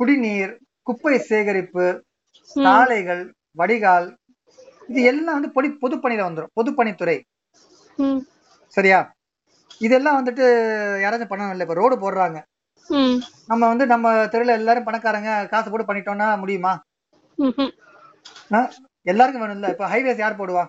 [0.00, 0.52] குடிநீர்
[0.86, 1.86] குப்பை சேகரிப்பு
[2.50, 3.22] சாலைகள்
[3.60, 4.06] வடிகால்
[4.90, 7.16] இது எல்லாம் வந்து பொடி பொதுப்பணியில வந்துடும் பொதுப்பணித்துறை.
[8.76, 8.98] சரியா?
[9.86, 10.44] இதெல்லாம் வந்துட்டு
[11.04, 11.64] யாராச்சும் பண்ணணும் இல்லை.
[11.66, 12.38] இப்ப ரோடு போடுறாங்க.
[13.50, 16.72] நம்ம வந்து நம்ம தெருல எல்லாரும் பணக்காரங்க காசு போட்டு பண்ணிட்டோம்னா முடியுமா?
[19.12, 20.64] எல்லாருக்கும் வேணும்ல இப்ப ஹைவேஸ் யார் போடுவா?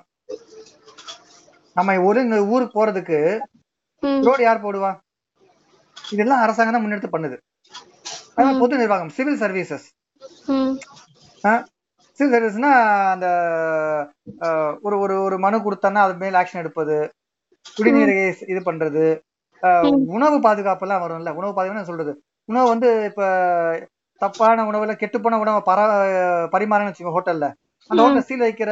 [1.77, 2.21] நம்ம ஒரு
[2.53, 3.19] ஊருக்கு போறதுக்கு
[4.27, 4.91] ரோடு யார் போடுவா?
[6.13, 7.37] இதெல்லாம் அரசாங்கம் தான் முன்னெடுத்து பண்ணுது.
[8.61, 9.87] பொது நிர்வாகம் சிவில் சர்வீசஸ்
[12.19, 12.71] சிவில் சர்வீஸ்னா
[13.13, 13.27] அந்த
[14.87, 16.95] ஒரு ஒரு ஒரு மனு கொடுத்தோன்னா அது மேல ஆக்ஷன் எடுப்பது
[17.77, 18.15] குடிநீரை
[18.51, 19.03] இது பண்றது.
[20.15, 22.11] உணவு பாதுகாப்பு எல்லாம் வரும்ல உணவு பாதுகாப்பு சொல்றது.
[22.49, 23.21] உணவு வந்து இப்ப
[24.21, 25.79] தப்பான உணவுல கெட்டுப்போன உணவை பர
[26.53, 27.47] பரிமாறன்னு வச்சுக்கோ ஹோட்டல்ல
[27.89, 27.99] அந்த.
[28.03, 28.71] ஹோட்டல் சீல் வைக்கிற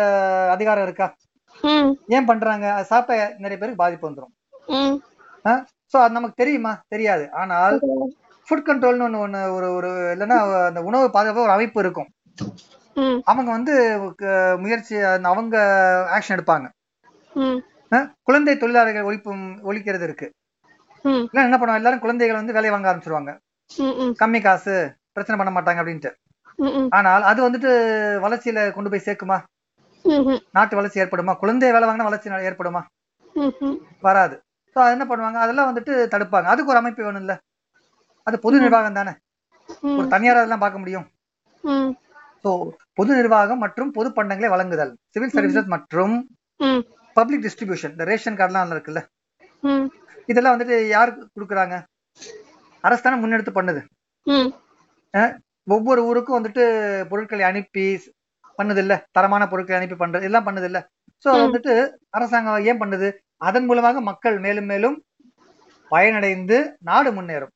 [0.55, 1.07] அதிகாரம் இருக்கா?
[2.15, 2.65] ஏன் பண்றாங்க?
[2.77, 4.33] அது சாப்பிட்ட நிறைய பேருக்கு பாதிப்பு வந்துடும்
[5.93, 6.71] சோ அது நமக்கு தெரியுமா?
[6.93, 7.25] தெரியாது.
[7.41, 7.75] ஆனால்
[8.47, 10.37] ஃபுட் கண்ட்ரோல்னு ஒன்று ஒன்று ஒரு ஒரு இல்லைன்னா
[10.69, 12.09] அந்த உணவு பாதுகாப்பு ஒரு அமைப்பு இருக்கும்.
[13.31, 13.73] அவங்க வந்து
[14.63, 14.95] முயற்சி
[15.31, 15.55] அவங்க
[16.17, 16.67] ஆக்ஷன் எடுப்பாங்க.
[18.27, 20.27] குழந்தை தொழிலாளர்கள் ஒழிப்பும் ஒழிக்கிறது இருக்கு.
[21.47, 21.81] என்ன பண்ணுவாங்க?
[21.81, 23.31] எல்லாரும் குழந்தைகள் வந்து வேலையை வாங்க ஆரம்பிச்சிருவாங்க.
[24.21, 24.75] கம்மி காசு
[25.15, 26.11] பிரச்சனை பண்ண மாட்டாங்க அப்படின்ட்டு.
[26.97, 27.71] ஆனால் அது வந்துட்டு
[28.25, 29.37] வளர்ச்சியில கொண்டு போய் சேர்க்குமா?
[30.57, 31.33] நாட்டு வளர்ச்சி ஏற்படுமா?
[31.43, 32.81] குழந்தை வேலை வாங்கினா வளர்ச்சி ஏற்படுமா?
[34.07, 34.35] வராது.
[34.73, 35.39] ஸோ அது என்ன பண்ணுவாங்க?
[35.45, 36.47] அதெல்லாம் வந்துட்டு தடுப்பாங்க.
[36.53, 37.33] அதுக்கு ஒரு அமைப்பு வேணும் இல்ல
[38.27, 39.13] அது பொது நிர்வாகம் தானே.
[39.99, 41.05] ஒரு தனியார் அதெல்லாம் பார்க்க முடியும்.
[42.45, 42.51] ஸோ
[42.97, 46.13] பொது நிர்வாகம் மற்றும் பொது பண்டங்களை வழங்குதல் சிவில் சர்வீசஸ் மற்றும்
[47.17, 49.01] பப்ளிக் டிஸ்ட்ரிபியூஷன் இந்த ரேஷன் கார்டுலாம் இருக்குல்ல?
[50.31, 51.75] இதெல்லாம் வந்துட்டு யாருக்கு கொடுக்குறாங்க?
[52.83, 53.81] அரசு தானே முன்னெடுத்து பண்ணுது.
[55.75, 56.63] ஒவ்வொரு ஊருக்கும் வந்துட்டு
[57.11, 57.85] பொருட்களை அனுப்பி
[58.59, 60.79] பண்ணுது இல்ல தரமான பொருட்களை அனுப்பி பண்றது எல்லாம் பண்ணுது இல்ல
[61.25, 61.29] சோ.
[61.45, 61.73] வந்துட்டு
[62.17, 63.07] அரசாங்கம் ஏன் பண்ணுது?
[63.47, 64.97] அதன் மூலமாக மக்கள் மேலும் மேலும்
[65.91, 66.57] பயனடைந்து
[66.89, 67.53] நாடு முன்னேறும்.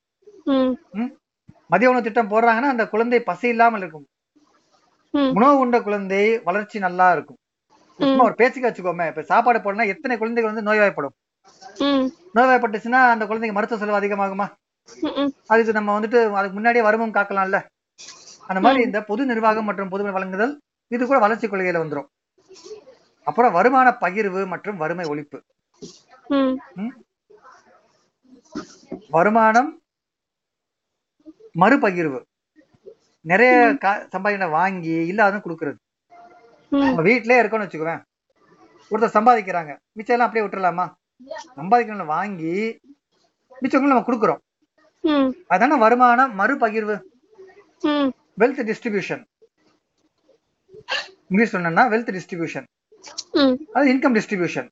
[1.74, 4.08] மதிய உணவு திட்டம் போடுறாங்கன்னா அந்த குழந்தை பசி இல்லாமல் இருக்கும்.
[5.38, 7.40] உணவு உண்ட குழந்தை வளர்ச்சி நல்லா இருக்கும்.
[8.00, 11.16] சும்மா ஒரு பேச்சுக்கு வச்சுக்கோமே இப்ப சாப்பாடு போடணும்னா எத்தனை குழந்தைகள் வந்து நோய்வாய்ப்படும்?
[12.38, 14.48] நோய்வாய்ப்பட்டுச்சுன்னா அந்த குழந்தைக்கு மருத்துவ செலவு அதிகமாகுமா?
[15.52, 17.60] அதுக்கு நம்ம வந்துட்டு அதுக்கு முன்னாடியே வருமம் காக்கலாம்ல.
[18.50, 20.54] அந்த மாதிரி இந்த பொது நிர்வாகம் மற்றும் பொதுமை வழங்குதல்
[20.88, 22.08] இது கூட வளர்ச்சி கொள்கையில வந்துரும்.
[23.28, 25.40] அப்புறம் வருமான பகிர்வு மற்றும் வறுமை ஒழிப்பு.
[29.16, 29.70] வருமானம்
[31.62, 32.20] மறுபகிர்வு.
[33.30, 35.80] நிறைய சம்பாதிக்கிற வாங்கி இல்லாத கொடுக்கறது.
[36.70, 38.02] நம்ம வீட்டிலே இருக்கோம்னு வச்சுக்குவேன்.
[38.92, 39.72] ஒருத்தர் சம்பாதிக்கிறாங்க.
[39.92, 40.86] மிச்சம் எல்லாம் அப்படியே விட்டுறலாமா?
[41.56, 42.80] சம்பாதிக்கணும் வாங்கி
[43.62, 44.42] மிச்சவங்களும் நம்ம கொடுக்குறோம்.
[45.50, 46.40] அதான வருமானம்?
[46.40, 46.96] மறுபகிர்வு.
[48.40, 49.24] வெல்த் டிஸ்ட்ரிபியூஷன்
[51.28, 52.66] இங்கிலீஷ் சொன்னா வெல்த் டிஸ்ட்ரிபியூஷன்
[53.74, 54.70] அது இன்கம் டிஸ்ட்ரிபியூஷன்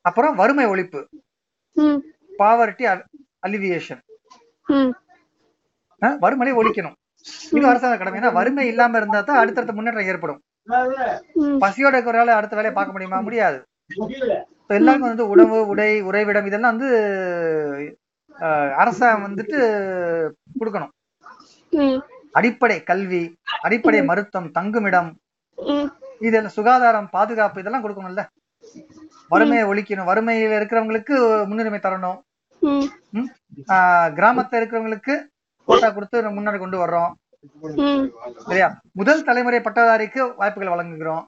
[0.00, 1.00] அப்புறம் வறுமை ஒழிப்பு.
[2.38, 2.84] பாவர்ட்டி
[3.46, 4.00] அலிவியேஷன்
[4.66, 4.90] ம்.
[6.18, 6.96] வறுமையை ஒழிக்கணும்.
[7.56, 10.40] இது அரசாங்க கடமை ஏன்னா வறுமை இல்லாம இருந்தா தான் அடுத்தடுத்த முன்னேற்றம் ஏற்படும்.
[11.64, 13.18] பசியோட இருக்கிறவரால அடுத்த வேலையை பார்க்க முடியுமா?
[13.26, 13.58] முடியாது.
[14.60, 16.90] இப்ப எல்லாருக்கும் வந்து உணவு உடை உறைவிடம் இதெல்லாம் வந்து
[18.82, 19.58] அரசாங்கம் வந்துட்டு
[20.60, 20.92] கொடுக்கணும்.
[22.38, 23.22] அடிப்படை கல்வி
[23.66, 25.10] அடிப்படை மருத்துவம் தங்குமிடம்
[26.26, 28.22] இதெல்லாம் சுகாதாரம் பாதுகாப்பு இதெல்லாம் கொடுக்கணும்ல.
[29.30, 30.08] வறுமையை ஒழிக்கணும்.
[30.10, 31.16] வறுமையில இருக்கிறவங்களுக்கு
[31.50, 32.18] முன்னுரிமை தரணும்.
[34.18, 35.14] கிராமத்துல இருக்கிறவங்களுக்கு
[35.68, 37.12] கோட்டா கொடுத்து முன்னாடி கொண்டு வர்றோம்.
[38.46, 38.68] சரியா?
[38.92, 41.24] முதல் தலைமுறை பட்டதாரிக்கு வாய்ப்புகள் வழங்குகிறோம்.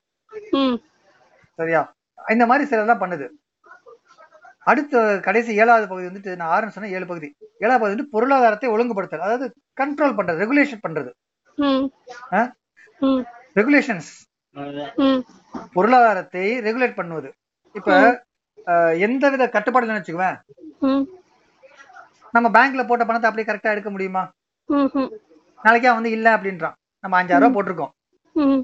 [1.59, 1.83] சரியா?
[2.29, 3.27] இந்த மாதிரி சிலதெல்லாம் பண்ணுது.
[4.67, 7.29] அடுத்த கடைசி ஏழாவது பகுதி வந்துட்டு நான் ஆறுன்னு சொன்னேன் ஏழு பகுதி.
[7.59, 11.11] ஏழாவது பகுதி வந்து பொருளாதாரத்தை ஒழுங்குபடுத்தல் அதாவது கண்ட்ரோல் பண்றது ரெகுலேஷன் பண்றது.
[13.57, 14.11] ரெகுலேஷன்ஸ்
[15.75, 17.29] பொருளாதாரத்தை ரெகுலேட் பண்ணுவது.
[17.75, 17.91] இப்ப
[18.67, 20.37] அஹ், எந்தவித கட்டுப்பாடு நினைச்சுக்குவேன்
[20.83, 21.05] ம்.
[22.37, 24.23] நம்ம பேங்க்ல போட்ட பணத்தை அப்படியே கரெக்டா எடுக்க முடியுமா?
[25.65, 26.77] நாளைக்கே வந்து இல்ல அப்படின்றான்.
[27.03, 27.93] நம்ம அஞ்சாயிரம் ரூபாய் போட்டிருக்கோம்.
[28.43, 28.63] ம்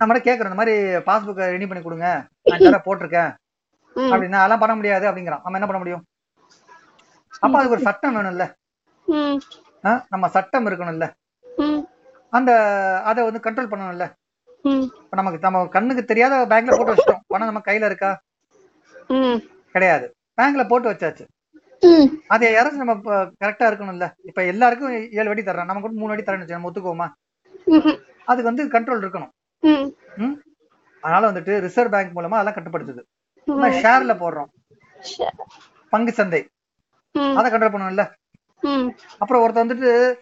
[0.00, 0.74] நம்ம கேக்குறோம் இந்த மாதிரி
[1.08, 2.08] பாஸ்புக் ரெடி பண்ணி கொடுங்க.
[2.50, 3.30] அஞ்சாயிரம் போட்டிருக்கேன்.
[3.96, 5.42] அப்படின்னா அதெல்லாம் பண்ண முடியாது அப்படிங்கிறான்.
[5.46, 6.04] நம்ம என்ன பண்ண முடியும்?
[7.44, 8.44] அப்ப அதுக்கு ஒரு சட்டம் வேணும்ல?
[10.12, 11.06] நம்ம சட்டம் இருக்கணும்ல.
[12.36, 12.50] அந்த
[13.10, 14.06] அதை வந்து கண்ட்ரோல் பண்ணணும்ல.
[15.18, 17.24] நமக்கு நம்ம கண்ணுக்கு தெரியாத பேங்க்ல போட்டு வச்சிட்டோம்.
[17.32, 18.10] பணம் நம்ம கையில இருக்கா?
[19.74, 20.06] கிடையாது.
[20.38, 21.24] பேங்க்ல போட்டு வச்சாச்சு.
[22.26, 22.94] அதை யாராச்சும் நம்ம
[23.44, 24.12] கரெக்டா இருக்கணும்ல.
[24.22, 25.64] இப்ப எல்லாருக்கும் ஏழு வட்டி தர்றோம்.
[25.64, 27.08] நம்ம கூட மூணு வட்டி தரேன்னு நம்ம ஒத்துக்குவோமா
[28.24, 29.30] அதுக்கு வந்து கண்ட்ரோல் இருக்கணும்?
[31.00, 33.02] அதனால வந்துட்டு ரிசர்வ் பேங்க் மூலமா அதெல்லாம் கட்டுப்படுத்துது.
[33.82, 34.74] ஷேர்ல போடுறோம்.
[35.90, 36.48] பங்கு சந்தை.
[37.36, 38.10] அதை கண்ட்ரோல் பண்ணணும்ல
[39.18, 40.14] அப்புறம் ஒருத்தர் வந்துட்டு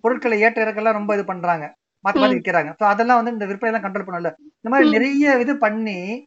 [0.00, 1.74] பொருட்களை ஏற்ற இறக்கெல்லாம் ரொம்ப இது பண்றாங்க.
[2.08, 6.26] மாத்தி மாத்தி விற்கிறாங்க அதெல்லாம் வந்து இந்த விற்பனை எல்லாம் கண்ட்ரோல் பண்ணல இந்த மாதிரி நிறைய இது பண்ணி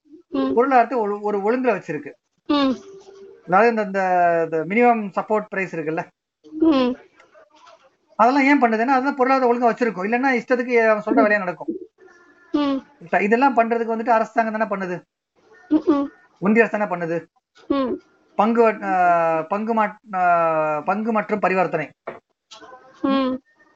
[0.55, 2.11] பொருளாதாரத்தை ஒரு- ஒழுங்குல வச்சிருக்கு.
[3.49, 6.01] அதாவது இந்த இந்த மினிமம் சப்போர்ட் பிரைஸ் இருக்குல்ல?
[8.19, 10.07] அதெல்லாம் ஏன் பண்ணுதுன்னா அதெல்லாம் பொருளாதார ஒழுங்கா வச்சிருக்கும்.
[10.07, 11.69] இல்லைன்னா இஷ்டத்துக்கு அவன் சொல்ற வேலையா நடக்கும்.
[13.27, 14.95] இதெல்லாம் பண்றதுக்கு வந்துட்டு அரசாங்கம் தானே பண்ணுது?
[16.45, 17.17] ஒன்றிய அரசு தானே பண்ணுது?
[18.39, 18.63] பங்கு
[19.53, 19.73] பங்கு
[20.89, 21.87] பங்கு மற்றும் பரிவர்த்தனை.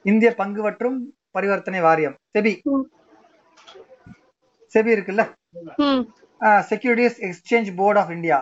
[0.04, 0.96] இந்திய பங்கு மற்றும்
[1.36, 2.16] பரிவர்த்தனை வாரியம்.
[2.36, 2.52] செபி.
[4.74, 5.24] செபி இருக்குல்ல?
[6.70, 8.38] Securities exchange board of India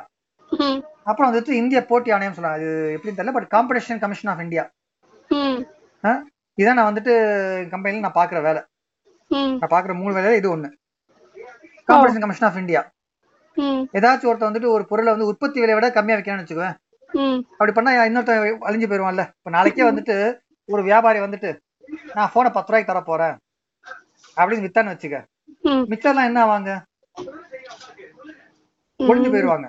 [1.07, 4.65] அப்புறம் வந்துட்டு இந்திய போட்டி ஆணையம் சொல்றாங்க அது எப்படின்னு தெரியல but competition commission of India
[6.59, 7.13] இதான் நான் வந்துட்டு
[7.69, 8.61] கம்பெனில நான் பாக்குற வேலை.
[9.61, 10.69] நான் பாக்குற மூணு வேலை இது ஒண்ணு.
[11.89, 12.81] காம்படிஷன் கமிஷன் ஆஃப் இந்தியா
[13.95, 16.77] ஏதாச்சும் ஒருத்தன் வந்துட்டு ஒரு பொருளை வந்து உற்பத்தி விலையை விட கம்மியா வைக்கணும்னு வச்சுக்குவேன்
[17.51, 18.39] அப்படி பண்ணா இன்னொருத்தன்
[18.69, 20.17] அழிஞ்சு போயிருவான்ல இப்ப நாளைக்கே வந்துட்டு
[20.69, 21.51] ஒரு வியாபாரி வந்துட்டு
[22.15, 23.35] நான் போனை பத்து ரூபாய்க்கு தர போறேன்.
[24.37, 25.17] அப்படின்னு வித்தான்னு வச்சுக்க.
[25.63, 25.85] ம்.
[25.91, 26.71] மிச்சர்லாம் என்ன ஆவாங்க?
[29.01, 29.67] ஒழிஞ்சு போயிருவாங்க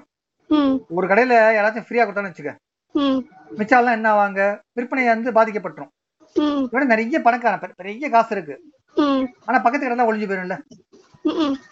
[0.90, 2.56] ஒரு கடையில யாராச்சும் ஃப்ரீயா கொடுத்தான்னு வச்சுக்க.
[2.92, 3.20] ம்.
[3.58, 5.88] மிச்சாலாம் என்ன ஆவாங்க விற்பனை வந்து பாதிக்கப்பட்டுரும்.
[6.34, 6.66] ம்.
[6.72, 8.62] இவன நிறைய பணக்காரன் பெரிய காசு இருக்கு.
[9.46, 10.62] ஆனா பக்கத்து கடை ஒளிஞ்சு போயிரும்ல.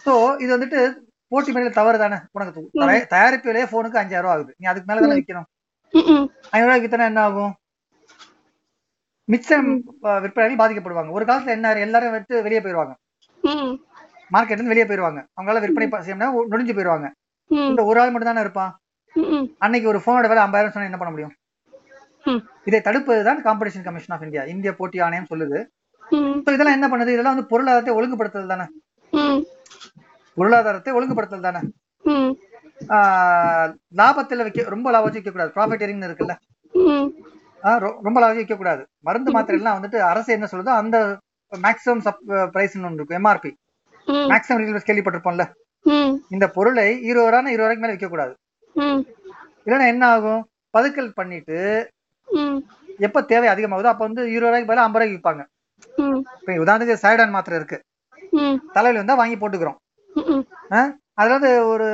[0.05, 0.95] சோ இது வந்துட்டு
[1.27, 4.53] போட்டி மேல தவறு தானே உனக்கு து- தயா- தயாரிப்பு விலையே போனுக்கு அஞ்சாயிரம் ரூபா ஆகுது.
[4.57, 5.45] நீ அதுக்கு மேல தானே விற்கணும்
[6.49, 7.55] ஐநூறு ரூபாய்க்கு வித்தனா என்ன ஆகும்?
[9.25, 11.11] மிச்சம் அஹ், விற்பனையாளர்கள் பாதிக்கப்படுவாங்க.
[11.11, 12.95] ஒரு காலத்துல என்ன எல்லாரும் விட்டு வெளியே போயிருவாங்க.
[14.31, 15.27] மார்க்கெட்ல இருந்து வெளியே போயிருவாங்க.
[15.41, 17.13] அவங்களால விற்பனை ப- செய்ய முடியாது, ஒ- நொடிஞ்சு போயிருவாங்க.
[17.71, 18.71] இந்த ஒரு ஆள் மட்டும் தானே இருப்பான்?
[19.65, 21.35] அன்னைக்கு ஒரு போனோட விலை ஐம்பதாயிரம் சொன்னா என்ன பண்ண முடியும்?
[22.69, 25.59] இதை தடுப்பதுதான் காம்படிஷன் கமிஷன் ஆஃப் இந்தியா இந்திய போட்டி ஆணையம் சொல்லுது.
[26.55, 27.13] இதெல்லாம் என்ன பண்ணுது?
[27.15, 28.65] இதெல்லாம் வந்து பொருளாதாரத்தை ஒழுங்குபடுத்துதல் தானே?
[30.37, 31.61] பொருளாதாரத்தை ஒழுங்குபடுத்துதல் தானே?
[33.99, 36.35] லாபத்துல வைக்க ரொம்ப லாபம் வச்சு வைக்க கூடாது ப்ராஃபிட்டரிங் இருக்குல்ல.
[38.07, 40.97] ரொம்ப லாபம் வைக்க கூடாது மருந்து மாத்திரை எல்லாம் வந்துட்டு அரசு என்ன சொல்லுதோ அந்த
[41.51, 43.19] மேக்ஸிமம் சப் பிரைஸ் ஒன்று இருக்கும்.
[43.21, 43.51] எம்ஆர்பி
[44.31, 45.45] மேக்ஸிமம் கேள்விப்பட்டிருப்போம்ல.
[46.35, 48.33] இந்த பொருளை இருபது ரூபா இருபது ரூபாய்க்கு மேல விற்க கூடாது
[49.65, 50.41] இல்லைன்னா என்ன ஆகும்?
[50.73, 51.57] பதுக்கல் பண்ணிட்டு
[53.05, 55.43] எப்ப தேவை அதிகமாகுதோ அப்ப வந்து இருபது ரூபாய்க்கு பதிலா ஐம்பது ரூபாய்க்கு விற்பாங்க
[56.41, 57.77] இப்ப உதாரணத்துக்கு சைடான் மாத்திரை இருக்கு.
[58.75, 59.77] தலைவலி வந்தா வாங்கி போட்டுக்கிறோம்.
[61.19, 61.87] அதுல வந்து ஒரு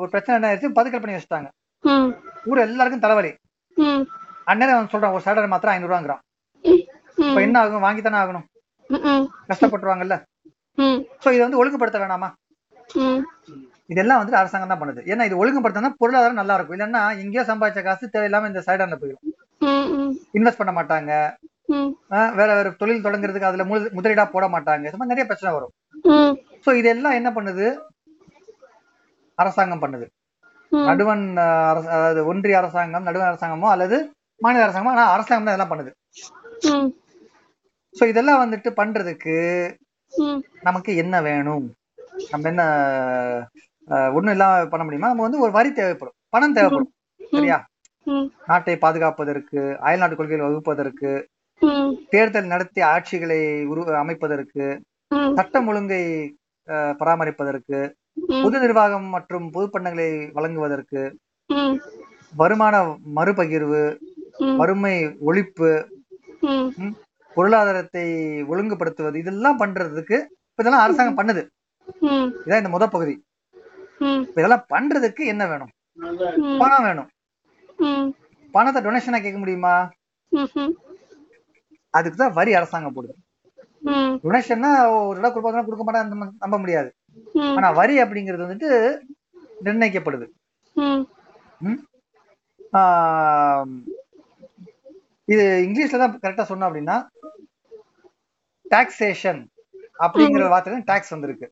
[0.00, 0.76] ஒரு பிரச்சனை என்ன ஆயிடுச்சு?
[0.78, 1.48] பதுக்கல் பண்ணி வச்சுட்டாங்க.
[2.50, 3.30] ஊர் எல்லாருக்கும் தலைவலி.
[4.50, 6.22] அண்ணன் அவன் சொல்றான் ஒரு சைடான் மாத்திரை ஐநூறு ரூபாங்கிறான்
[7.28, 7.84] இப்ப என்ன ஆகும்?
[7.86, 8.46] வாங்கி தானே ஆகணும்
[9.50, 10.16] கஷ்டப்பட்டுருவாங்கல்ல.
[11.24, 12.28] சோ இதை வந்து ஒழுங்குபடுத்த வேணாமா?
[13.86, 14.98] இதெல்லாம் வந்து அரசாங்கம் தான் பண்ணுது.
[14.98, 19.24] ஏன்னா இது ஒழுங்குபடுத்தினா பொருளாதாரம் நல்லா இருக்கும் இல்லைன்னா எங்கேயோ சம்பாதிச்ச காசு தேவையில்லாம இந்த சைடான்ல போயிடும்.
[20.32, 21.10] இன்வெஸ்ட் பண்ண மாட்டாங்க.
[22.34, 24.92] வேற வேற தொழில் தொடங்குறதுக்கு அதுல முதல்- முதலீடா போட மாட்டாங்க.
[24.92, 25.72] மாதிரி நிறைய பிரச்சனை வரும்.
[26.66, 27.66] சோ இதெல்லாம் என்ன பண்ணுது?
[29.34, 30.06] அரசாங்கம் பண்ணுது.
[30.72, 35.92] நடுவன் அதாவது ஒன்றிய அரசாங்கம் நடுவன் அரசாங்கமோ அல்லது மாநில அரசாங்கமோ ஆனா அரசாங்கம் தான் இதெல்லாம் பண்ணுது.
[38.00, 39.34] சோ இதெல்லாம் வந்துட்டு பண்றதுக்கு
[40.62, 41.66] நமக்கு என்ன வேணும்?
[42.30, 42.62] நம்ம என்ன
[44.16, 45.08] ஒண்ணும் இல்லாம பண்ண முடியுமா?
[45.08, 46.16] நம்ம வந்து ஒரு வரி தேவைப்படும்.
[46.28, 46.92] பணம் தேவைப்படும்.
[47.34, 47.58] சரியா?
[48.46, 51.10] நாட்டை பாதுகாப்பதற்கு அயல்நாட்டு கொள்கைகள் வகுப்பதற்கு
[52.08, 54.66] தேர்தல் நடத்தி ஆட்சிகளை உரு அமைப்பதற்கு
[55.38, 56.04] சட்டம் ஒழுங்கை
[57.00, 57.78] பராமரிப்பதற்கு
[58.42, 61.02] பொது நிர்வாகம் மற்றும் பொதுப்பண்டங்களை வழங்குவதற்கு
[62.32, 62.74] வருமான
[63.16, 63.82] மறுபகிர்வு
[64.60, 64.96] வறுமை
[65.28, 65.70] ஒழிப்பு
[67.36, 68.04] பொருளாதாரத்தை
[68.52, 70.16] ஒழுங்குபடுத்துவது இதெல்லாம் பண்றதுக்கு
[70.50, 71.42] இப்ப இதெல்லாம் அரசாங்கம் பண்ணுது.
[72.46, 73.14] இதான் இந்த முத பகுதி.
[74.36, 75.72] இதெல்லாம் பண்றதுக்கு என்ன வேணும்?
[76.62, 77.08] பணம் வேணும்.
[78.54, 79.74] பணத்தை டொனேஷனா கேட்க முடியுமா?
[80.32, 80.72] ம்ஹும்.
[81.94, 83.14] அதுக்கு தான் வரி அரசாங்கம் போடுது.
[84.24, 84.70] டொனேஷன்னா
[85.08, 86.90] ஒரு இடம் கொடுப்பாங்க கொடுக்க மாட்டாங்க நம்ப முடியாது.
[87.56, 88.70] ஆனா வரி அப்படிங்கிறது வந்துட்டு
[89.66, 90.26] நிர்ணயிக்கப்படுது.
[95.32, 96.96] இது இங்கிலீஷ்ல தான் கரெக்டா சொன்னோம் அப்படின்னா
[98.70, 99.40] டாக்ஸேஷன்
[100.04, 101.46] அப்படிங்கிற வார்த்தை டாக்ஸ் வந்திருக்கு.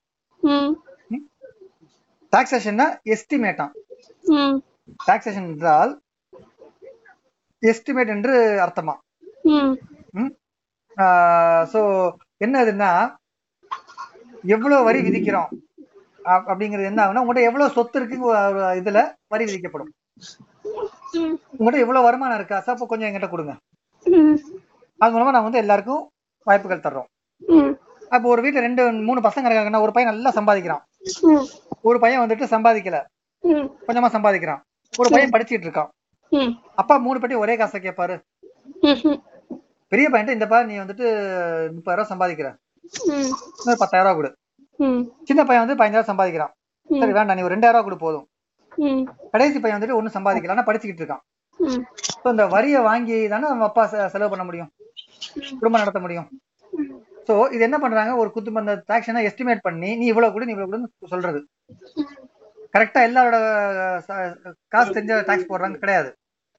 [2.33, 3.73] டாக்ஸேஷன்னா எஸ்டிமேட்டாம்
[5.09, 5.93] டாக்ஸேஷன் என்றால்
[7.63, 8.35] எஸ்டிமேட் என்று
[8.67, 8.95] அர்த்தமா?
[11.73, 11.81] சோ
[12.45, 12.91] என்ன இதுன்னா
[14.55, 15.51] எவ்வளவு வரி விதிக்கிறோம்?
[16.25, 18.35] அப்- அப்படிங்கிறது என்ன ஆகுனா உங்கள்கிட்ட எவ்வளவு சொத்து இருக்கு
[18.81, 18.99] இதுல
[19.33, 19.93] வரி விதிக்கப்படும்.
[21.59, 22.57] உங்கள்கிட்ட எவ்வளவு வருமானம் இருக்கா?
[22.61, 23.53] சார் அப்போ கொஞ்சம் என்கிட்ட கொடுங்க.
[24.99, 26.03] அது மூலமா நான் வந்து எல்லாருக்கும்
[26.49, 27.09] வாய்ப்புகள் தர்றோம்.
[28.15, 30.83] அப்போ ஒரு வீட்டுல ரெண்டு மூணு பசங்க இருக்காங்கன்னா ஒரு பையன் நல்லா சம்பாதிக்கிறான்.
[31.89, 32.99] ஒரு பையன் வந்துட்டு சம்பாதிக்கல.
[33.89, 34.61] கொஞ்சமா சம்பாதிக்கிறான்.
[34.97, 35.91] ஒரு பையன் படிச்சிட்டு இருக்கான்.
[36.81, 38.17] அப்பா மூணு பேட்டி ஒரே காசை கேட்பாரு.
[39.93, 41.07] பெரிய பையன் இந்த பா நீ வந்துட்டு
[41.77, 42.49] முப்பதாயிரம் ரூபாய் சம்பாதிக்கிற.
[43.65, 44.31] பத்தாயிரம் ரூபாய் கொடு.
[45.29, 46.53] சின்ன பையன் வந்து பதினஞ்சாயிரம் சம்பாதிக்கிறான்.
[47.01, 48.27] சரி வேண்டாம் நீ ஒரு ரெண்டாயிரம் ரூபாய் கொடு போதும்.
[49.33, 51.25] கடைசி பையன் வந்துட்டு ஒன்னும் சம்பாதிக்கல ஆனா படிச்சுக்கிட்டு இருக்கான்.
[52.23, 54.71] ஸோ இந்த வரியை வாங்கி தானே நம்ம அப்பா செலவு பண்ண முடியும்.
[55.61, 56.29] குடும்பம் நடத்த முடியும்.
[57.29, 58.13] சோ இது என்ன பண்றாங்க?
[58.23, 61.41] ஒரு குத்து அந்த டாக்ஸனை எஸ்டிமேட் பண்ணி நீ இவ்வளவு கொடு நீ இவ்வளவு கொடுன்னு சொல்றது.
[62.75, 63.37] கரெக்டா எல்லாரோட
[64.75, 65.79] காசு தெரிஞ்ச டாக்ஸ் போடுறாங்க.
[65.85, 66.11] கிடையாது.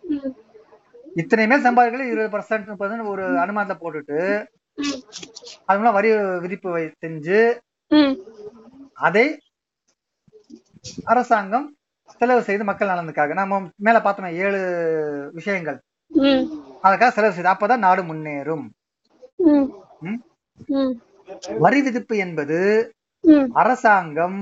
[0.03, 0.35] ம்
[1.21, 4.17] இத்தனை மேல் சம்பாதிக்கல இருபது பர்சன்ட் முப்பது ஒரு அனுமானத்தை போட்டுட்டு
[5.67, 6.09] அது மூலம் வரி
[6.43, 6.69] விதிப்பு
[7.03, 7.39] செஞ்சு
[9.07, 9.25] அதை
[11.11, 11.67] அரசாங்கம்
[12.19, 13.33] செலவு செய்து மக்கள் நலனுக்காக.
[13.39, 14.59] நம்ம மேல பார்த்தோமே ஏழு
[15.37, 15.77] விஷயங்கள்.
[16.85, 18.65] அதுக்காக செலவு செய்து அப்பதான் நாடு முன்னேறும்.
[21.65, 22.59] வரி விதிப்பு என்பது
[23.61, 24.39] அரசாங்கம்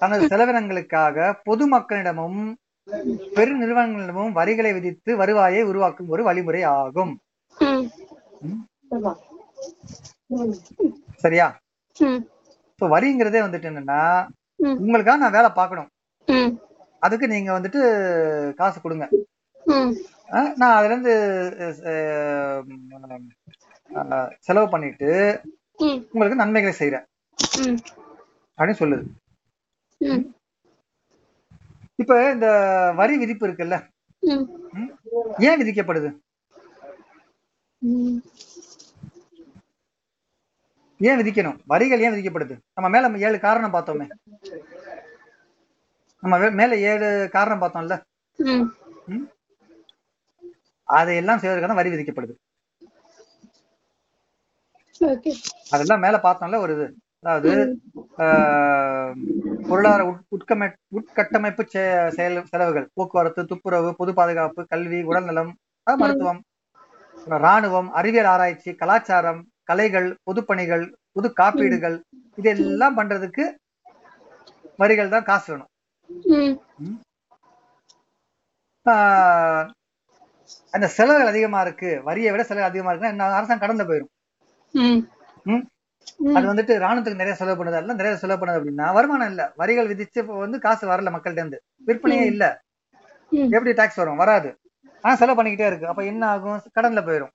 [0.00, 1.16] தனது செலவினங்களுக்காக
[1.48, 2.40] பொதுமக்களிடமும்
[3.36, 7.12] பெரு நிறுவனங்களிடமும் வரிகளை விதித்து வருவாயை உருவாக்கும் ஒரு வழிமுறை ஆகும்.
[11.24, 11.46] சரியா?
[12.72, 14.02] இப்போ வரிங்கிறதே வந்துட்டு என்னன்னா
[14.84, 15.90] உங்களுக்காக நான் வேலை பார்க்கணும்.
[17.06, 17.80] அதுக்கு நீங்க வந்துட்டு
[18.60, 19.06] காசு கொடுங்க.
[20.60, 21.12] நான் அதுல இருந்து
[24.46, 25.08] செலவு பண்ணிட்டு
[26.12, 27.06] உங்களுக்கு நன்மைகளை செய்யறேன்
[28.58, 29.04] அப்படின்னு சொல்லுது.
[32.02, 32.48] இப்ப இந்த
[33.00, 33.76] வரி விதிப்பு இருக்குல்ல?
[35.48, 36.10] ஏன் விதிக்கப்படுது?
[41.08, 41.58] ஏன் விதிக்கணும்?
[41.72, 42.54] வரிகள் ஏன் விதிக்கப்படுது?
[42.76, 44.06] நம்ம மேல ஏழு காரணம் பார்த்தோமே.
[46.22, 47.94] நம்ம மேல ஏழு காரணம் பார்த்தோம்ல?
[50.88, 52.34] அதையெல்லாம் செய்வதற்கான வரி விதிக்கப்படுது.
[55.70, 56.86] அதெல்லாம் மேல பார்த்தோம்ல ஒரு இது.
[57.20, 57.50] அதாவது
[59.68, 61.62] பொருளாதார உட்- உட்கமை உட்கட்டமைப்பு
[62.10, 62.86] செயல் செலவுகள்.
[62.94, 65.52] போக்குவரத்து துப்புரவு பொது பாதுகாப்பு கல்வி உடல்நலம்
[65.96, 66.40] மருத்துவம்
[67.26, 71.96] ராணுவம் அறிவியல் ஆராய்ச்சி கலாச்சாரம் கலைகள் பொதுப்பணிகள் பொது காப்பீடுகள்
[72.36, 73.44] இதெல்லாம் பண்றதுக்கு
[74.76, 75.70] வரிகள் தான் காசு வேணும்.
[80.74, 84.12] அந்த செலவுகள் அதிகமா இருக்கு வரியை விட செலவு அதிகமா இருக்குன்னா என்ன அரசாங்கம் கடந்து போயிடும்?
[86.36, 87.78] அது வந்துட்டு ராணுவத்துக்கு நிறைய செலவு பண்ணுது.
[87.78, 89.42] அதெல்லாம் நிறைய செலவு பண்ணுது அப்படின்னா வருமானம் இல்ல.
[89.60, 91.58] வரிகள் விதிச்சு வந்து காசு வரல மக்கள்கிட்ட இருந்து.
[91.88, 92.44] விற்பனையே இல்ல.
[93.56, 94.20] எப்படி டாக்ஸ் வரும்?
[94.22, 94.50] வராது.
[95.04, 95.90] ஆனா செலவு பண்ணிக்கிட்டே இருக்கு.
[95.92, 96.58] அப்ப என்ன ஆகும்?
[96.78, 97.32] கடன்ல போயிடும்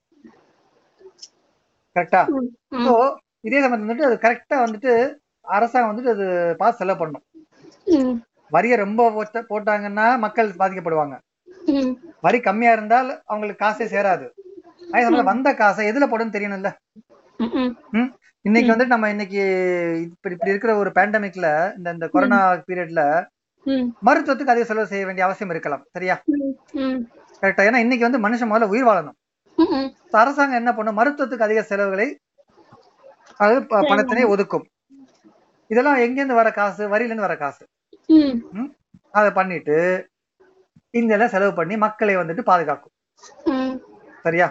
[1.95, 2.21] கரெக்டா
[2.85, 2.93] ஸோ
[3.47, 4.91] இதே சமயத்துல வந்துட்டு அது கரெக்டா வந்துட்டு
[5.45, 6.25] அரசாங்கம் வந்துட்டு அது
[6.61, 7.23] பார்த்து செலவு பண்ணும்.
[8.49, 11.17] வரியை ரொம்ப போட்ட- போட்டாங்கன்னா மக்கள் பாதிக்கப்படுவாங்க.
[12.21, 14.29] வரி கம்மியா இருந்தால் அவங்களுக்கு காசே சேராது.
[14.91, 16.71] அதே வந்த காசை எதுல போடுன்னு தெரியணும்ல?
[18.41, 19.39] இன்னைக்கு வந்துட்டு நம்ம இன்னைக்கு
[20.01, 23.25] இப்படி இப்படி இருக்கிற ஒரு பேண்டமிக்ல இந்த இந்த கொரோனா பீரியட்ல
[24.05, 25.85] மருத்துவத்துக்கு அதிக செலவு செய்ய வேண்டிய அவசியம் இருக்கலாம்.
[25.91, 26.21] சரியா?
[27.41, 29.13] கரெக்டா ஏன்னா இன்னைக்கு வந்து மனுஷன் முதல்ல உயிர் வாழணும்.
[30.11, 30.97] அரசாங்கம் என்ன பண்ணும்?
[30.97, 32.19] மருத்துவத்துக்கு அதிக செலவுகளை
[33.37, 34.65] அது பணத்தினை ஒதுக்கும்.
[35.67, 36.89] இதெல்லாம் எங்கேருந்து வர காசு?
[36.89, 37.65] வரியில இருந்து வர காசு.
[39.19, 39.77] அதை பண்ணிட்டு
[40.93, 42.93] இதெல்லாம் செலவு பண்ணி மக்களை வந்துட்டு பாதுகாக்கும்.
[44.25, 44.47] சரியா?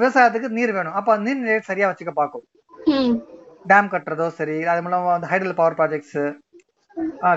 [0.00, 0.96] விவசாயத்துக்கு நீர் வேணும்.
[0.98, 2.44] அப்ப நீர் நிலையை சரியா வச்சுக்க பார்க்கும்.
[2.94, 3.14] ம்.
[3.70, 6.18] டேம் கட்டுறதோ சரி அது மூலமா வந்து ஹைடல் பவர் ப்ராஜெக்ட்ஸ்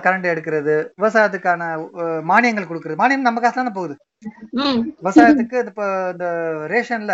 [0.05, 1.63] கரண்ட் எடுக்கிறது விவசாயத்துக்கான
[2.31, 2.99] மானியங்கள் கொடுக்கறது.
[3.01, 3.95] மானியம் நம்ம காசு தானே போகுது.
[5.01, 6.27] விவசாயத்துக்கு இப்போ இந்த
[6.73, 7.13] ரேஷன்ல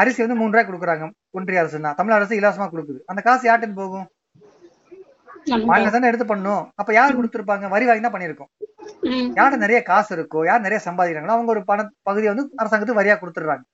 [0.00, 1.06] அரிசி வந்து மூணு ரூபாய் கொடுக்குறாங்க
[1.38, 3.00] ஒன்றிய அரசுனா தமிழ் அரசு இலவசமா கொடுக்குது.
[3.10, 4.06] அந்த காசு யார்கிட்ட போகும்?
[5.66, 7.66] மாநில தானே எடுத்து பண்ணும் அப்ப யார் கொடுத்துருப்பாங்க?
[7.68, 8.50] வரி வாங்கி தான் பண்ணிருக்கோம்
[9.38, 13.64] யார்கிட்ட நிறைய காசு இருக்கோ யார் நிறைய சம்பாதிக்கிறாங்களோ அவங்க ஒரு பண பகுதியை வந்து அரசாங்கத்துக்கு வரியா கொடுத்துடுறாங்க.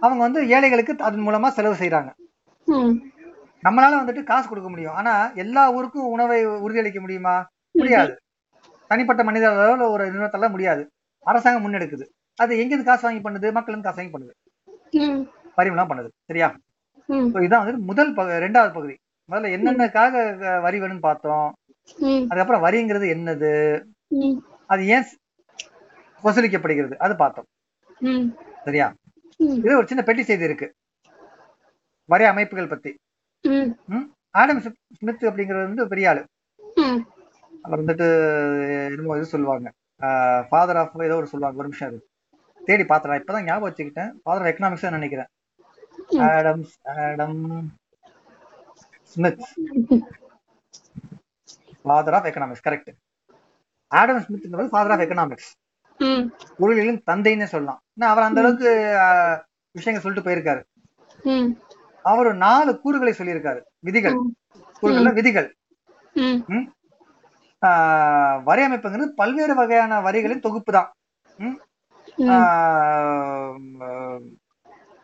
[0.00, 2.10] அவங்க வந்து ஏழைகளுக்கு அதன் மூலமா செலவு செய்யறாங்க
[3.62, 4.94] நம்மளால வந்துட்டு காசு கொடுக்க முடியும்.
[4.94, 7.34] ஆனா எல்லா ஊருக்கும் உணவை உறுதியளிக்க முடியுமா?
[7.74, 8.12] முடியாது.
[8.90, 10.82] தனிப்பட்ட மனித அளவுல ஒரு நிறுவனத்தால முடியாது.
[11.26, 12.04] அரசாங்கம் முன்னெடுக்குது.
[12.38, 13.48] அது எங்கிருந்து காசு வாங்கி பண்ணுது?
[13.52, 14.34] மக்கள் இருந்து காசு வாங்கி பண்ணுது.
[15.02, 15.20] ம்.
[15.58, 16.10] வரிமெல்லாம் பண்ணுது.
[16.30, 16.48] சரியா?
[17.46, 18.10] இதான் வந்து முதல்
[18.46, 18.94] ரெண்டாவது பகுதி.
[19.32, 21.52] முதல்ல என்னென்னக்காக வரி வேணும்னு பார்த்தோம்.
[22.28, 23.82] அதுக்கப்புறம் வரிங்கிறது என்னது?
[24.66, 25.04] அது ஏன்
[26.24, 27.44] வசூலிக்கப்படுகிறது அது பார்த்தோம்.
[28.64, 28.94] சரியா?
[29.36, 30.72] இது ஒரு சின்ன பெட்டி செய்தி இருக்கு.
[32.04, 32.94] வரி அமைப்புகள் பத்தி?
[34.30, 36.24] ஆடம் ஸ்மித் அப்படிங்கிறது வந்து பெரிய ஆளு.
[37.62, 38.06] அவர் வந்துட்டு
[38.90, 39.70] என்னமோ இது சொல்லுவாங்க.
[40.48, 41.60] ஃபாதர் ஆஃப் ஏதோ ஒரு சொல்லுவாங்க.
[41.60, 42.08] ஒரு நிமிஷம் இருக்கு
[42.64, 43.12] தேடி பார்த்தேன்.
[43.12, 44.10] இப்பதான் ஞாபகம் வச்சுக்கிட்டேன்.
[44.22, 45.26] ஃபாதர் ஆஃப் எக்கனாமிக்ஸ் நினைக்கிறேன்.
[46.08, 46.18] ம்.
[46.18, 47.72] Adam Adam
[49.12, 49.42] Smith
[51.84, 52.90] father of economics correct
[53.90, 55.50] Adam ஸ்மித்ங்கிறது father of economics
[56.60, 58.70] பொருளியலின் தந்தைன்னே சொல்லலாம் ஏன்னா அவர் அந்த அளவுக்கு
[59.74, 60.62] விஷயங்கள் சொல்லிட்டு போயிருக்காரு
[62.04, 64.16] அவர் நாலு கூறுகளை சொல்லியிருக்காரு விதிகள்
[64.82, 65.48] கூறுகள்ல விதிகள்
[68.46, 70.90] வரி அமைப்புங்கிறது பல்வேறு வகையான வரிகளின் தொகுப்பு தான்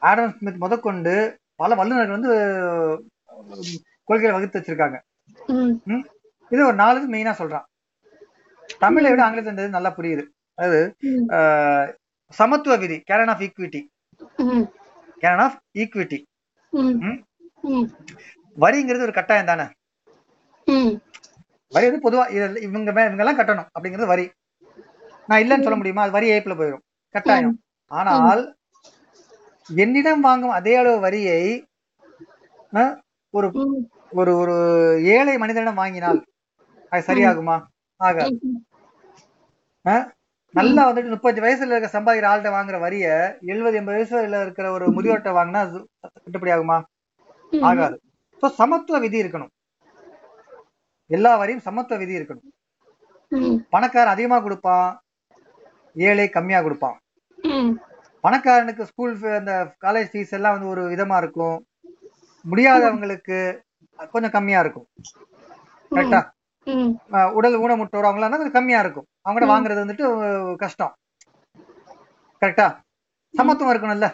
[0.02, 1.14] ஆடம் ஸ்மித் முதற்கொண்டு
[1.56, 2.32] பல வல்லுநர்கள் வந்து
[4.08, 4.98] கொள்கைகளை வகுத்து வச்சிருக்காங்க?
[6.52, 7.66] இது ஒரு நாலு மெயினா சொல்றான்.
[8.84, 9.22] தமிழை விட
[9.54, 10.24] இது நல்லா புரியுது.
[10.58, 10.80] அதாவது
[12.38, 13.80] சமத்துவ விதி canon of equity
[15.22, 16.18] canon of equity
[18.56, 19.66] வரிங்கிறது ஒரு கட்டாயம் தானே?
[21.72, 22.24] வரி வந்து பொதுவா
[22.66, 24.26] இவங்க இவங்க எல்லாம் கட்டணும் அப்படிங்கிறது வரி.
[25.28, 26.04] நான் இல்லைன்னு சொல்ல முடியுமா?
[26.04, 27.56] அது வரி ஏய்ப்புல போயிடும் கட்டாயம்.
[27.90, 28.42] ஆனால்
[29.70, 31.40] என்னிடம் வாங்கும் அதே அளவு வரியை
[33.34, 33.48] ஒரு
[34.12, 34.54] ஒரு ஒரு
[35.16, 36.20] ஏழை மனிதனிடம் வாங்கினால்
[36.92, 37.56] அது சரியாகுமா?
[38.00, 38.36] ஆகாது.
[40.54, 43.06] நல்லா வந்துட்டு முப்பது வயசுல இருக்க சம்பாதிக்கிற ஆள்கிட்ட வாங்குற வரிய
[43.52, 45.62] எழுபது எண்பது வயசுல இருக்கிற ஒரு முதியோர்கிட்ட வாங்கினா
[46.18, 46.78] கட்டுப்படி ஆகுமா?
[47.52, 47.96] ஆகாது.
[48.42, 49.52] ஸோ சமத்துவ விதி இருக்கணும்.
[51.10, 52.48] எல்லா வரியும் சமத்துவ விதி இருக்கணும்.
[53.74, 54.88] பணக்காரன் அதிகமா கொடுப்பான்
[55.96, 56.96] ஏழை கம்மியா கொடுப்பான்.
[58.24, 59.52] பணக்காரனுக்கு ஸ்கூல் அந்த
[59.84, 61.58] காலேஜ் ஃபீஸ் எல்லாம் வந்து ஒரு விதமா இருக்கும்.
[62.44, 63.38] முடியாதவங்களுக்கு
[64.12, 64.86] கொஞ்சம் கம்மியா இருக்கும்.
[65.90, 66.20] கரெக்டா
[67.38, 69.06] உடல் ஊனமுட்டோர் அவங்களாம் கொஞ்சம் கம்மியா இருக்கும்.
[69.28, 70.94] அவங்கள்ட்ட வாங்குறது வந்துட்டு கஷ்டம்.
[72.40, 72.66] கரெக்டா
[73.34, 74.08] சமத்துவம் இருக்கணும்ல.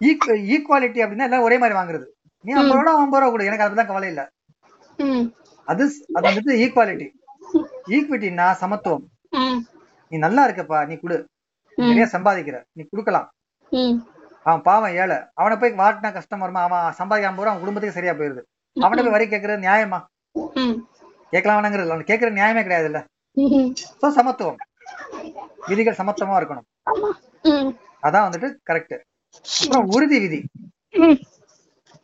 [0.00, 2.06] ஈக்குவாலிட்டி அப்படின்னா எல்லாம் ஒரே மாதிரி வாங்குறது.
[2.44, 3.44] நீ ஐம்பது ரூபா ஐம்பது ரூபா கொடு.
[3.50, 4.22] எனக்கு அதுதான் கவலை இல்ல.
[5.72, 5.84] அது
[6.16, 7.08] அது வந்துட்டு ஈக்குவாலிட்டி
[7.94, 9.04] ஈக்விட்டினா சமத்துவம்.
[10.10, 10.86] நீ நல்லா இருக்கப்பா.
[10.86, 11.18] நீ குடு.
[11.78, 12.56] நிறைய சம்பாதிக்கிற.
[12.72, 13.28] நீ கொடுக்கலாம்.
[14.46, 15.16] அவன் பாவம் ஏழை.
[15.40, 16.60] அவனை போய் வாட்டினா கஷ்டம் வருமா?
[16.66, 18.42] அவன் சம்பாதிக்காம போற அவன் குடும்பத்துக்கு சரியா போயிருது.
[18.76, 19.98] அவனை போய் வரி கேட்கறது நியாயமா?
[21.32, 23.00] கேட்கலாம் வேணாங்கிறது அவன் கேட்கற நியாயமே கிடையாது இல்ல
[24.02, 24.58] சோ சமத்துவம்.
[25.70, 26.66] விதிகள் சமத்துவமா இருக்கணும்.
[28.06, 28.96] அதான் வந்துட்டு கரெக்ட்
[29.62, 30.38] அப்புறம் உறுதி விதி.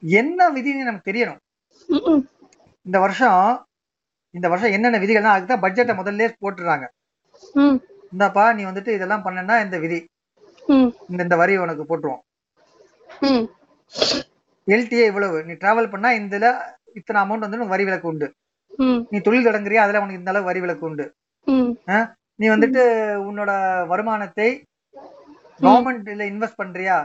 [0.02, 1.40] என்ன விதின்னு நமக்கு தெரியணும்.
[2.87, 3.38] இந்த வருஷம்
[4.35, 6.87] இந்த வருஷம் என்னென்ன விதிகள்னா அதுக்கு தான் பட்ஜெட்டை முதல்ல போட்டுறாங்க.
[8.12, 10.00] இந்தாப்பா நீ வந்துட்டு இதெல்லாம் பண்ணனா இந்த விதி.
[11.11, 12.22] இந்த இந்த வரி உனக்கு போட்டுருவோம்.
[14.75, 15.39] எல்டிஏ இவ்வளவு.
[15.47, 16.49] நீ டிராவல் பண்ணா இதுல
[16.99, 18.27] இத்தனை அமௌண்ட் வந்து உனக்கு வரி விலக்கு உண்டு.
[19.13, 21.07] நீ தொழில் தொடங்குறியா அதுல உனக்கு இந்த அளவு வரி விலக்கு உண்டு.
[22.41, 22.83] நீ வந்துட்டு
[23.29, 23.51] உன்னோட
[23.93, 24.49] வருமானத்தை
[25.65, 26.97] கவர்மெண்ட்ல இன்வெஸ்ட் பண்றியா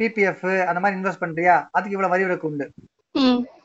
[0.00, 2.66] பிபிஎஃப் அந்த மாதிரி இன்வெஸ்ட் பண்றியா அதுக்கு இவ்வளவு வரி விலக்கு உண்டு.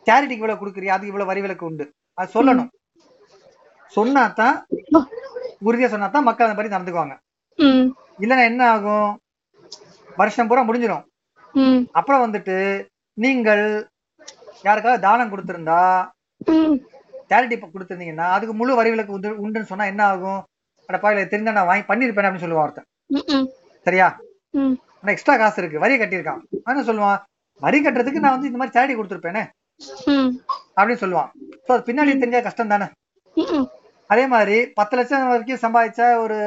[0.08, 1.86] சேரிட்டிக்கு இவ்வளவு கொடுக்குறியா அதுக்கு இவ்வளவு வரி விலக்கு உண்டு.
[2.20, 2.70] அது சொல்லணும்.
[3.96, 4.56] சொன்னாதான்
[5.68, 7.16] உறுதியா சொன்னாதான் மக்கள் அந்த மாதிரி நடந்துக்குவாங்க.
[8.24, 9.12] இல்லைன்னா என்ன ஆகும்?
[10.22, 11.06] வருஷம் பூரா முடிஞ்சிடும்
[12.00, 12.56] அப்புறம் வந்துட்டு
[13.18, 13.64] நீங்கள்
[14.68, 15.82] யாருக்காவது தானம் கொடுத்திருந்தா
[17.32, 20.42] சேரிட்டி கொடுத்திருந்தீங்கன்னா அதுக்கு முழு வரி விலக்கு உண்டு உண்டுன்னு சொன்னா என்ன ஆகும்?
[20.90, 22.88] அட பாயில தெரிஞ்சா நான் வாங்கி பண்ணிருப்பேன் அப்படின்னு சொல்லுவான் ஒருத்தன்.
[23.88, 24.08] சரியா?
[25.00, 26.42] ஆனா எக்ஸ்ட்ரா காசு இருக்கு வரி கட்டியிருக்கான்.
[26.66, 27.20] அவன் சொல்லுவான்?
[27.62, 29.44] வரி கட்டுறதுக்கு நான் வந்து இந்த மாதிரி சேரிட்டி கொடுத்துருப்பேனே
[30.78, 31.30] அப்படின்னு சொல்லுவான்.
[31.66, 32.88] ஸோ அது பின்னாடி தெரிஞ்சா கஷ்டம் தானே?
[34.10, 36.38] அதே மாதிரி பத்து லட்சம் வரைக்கும் சம்பாதிச்சா ஒரு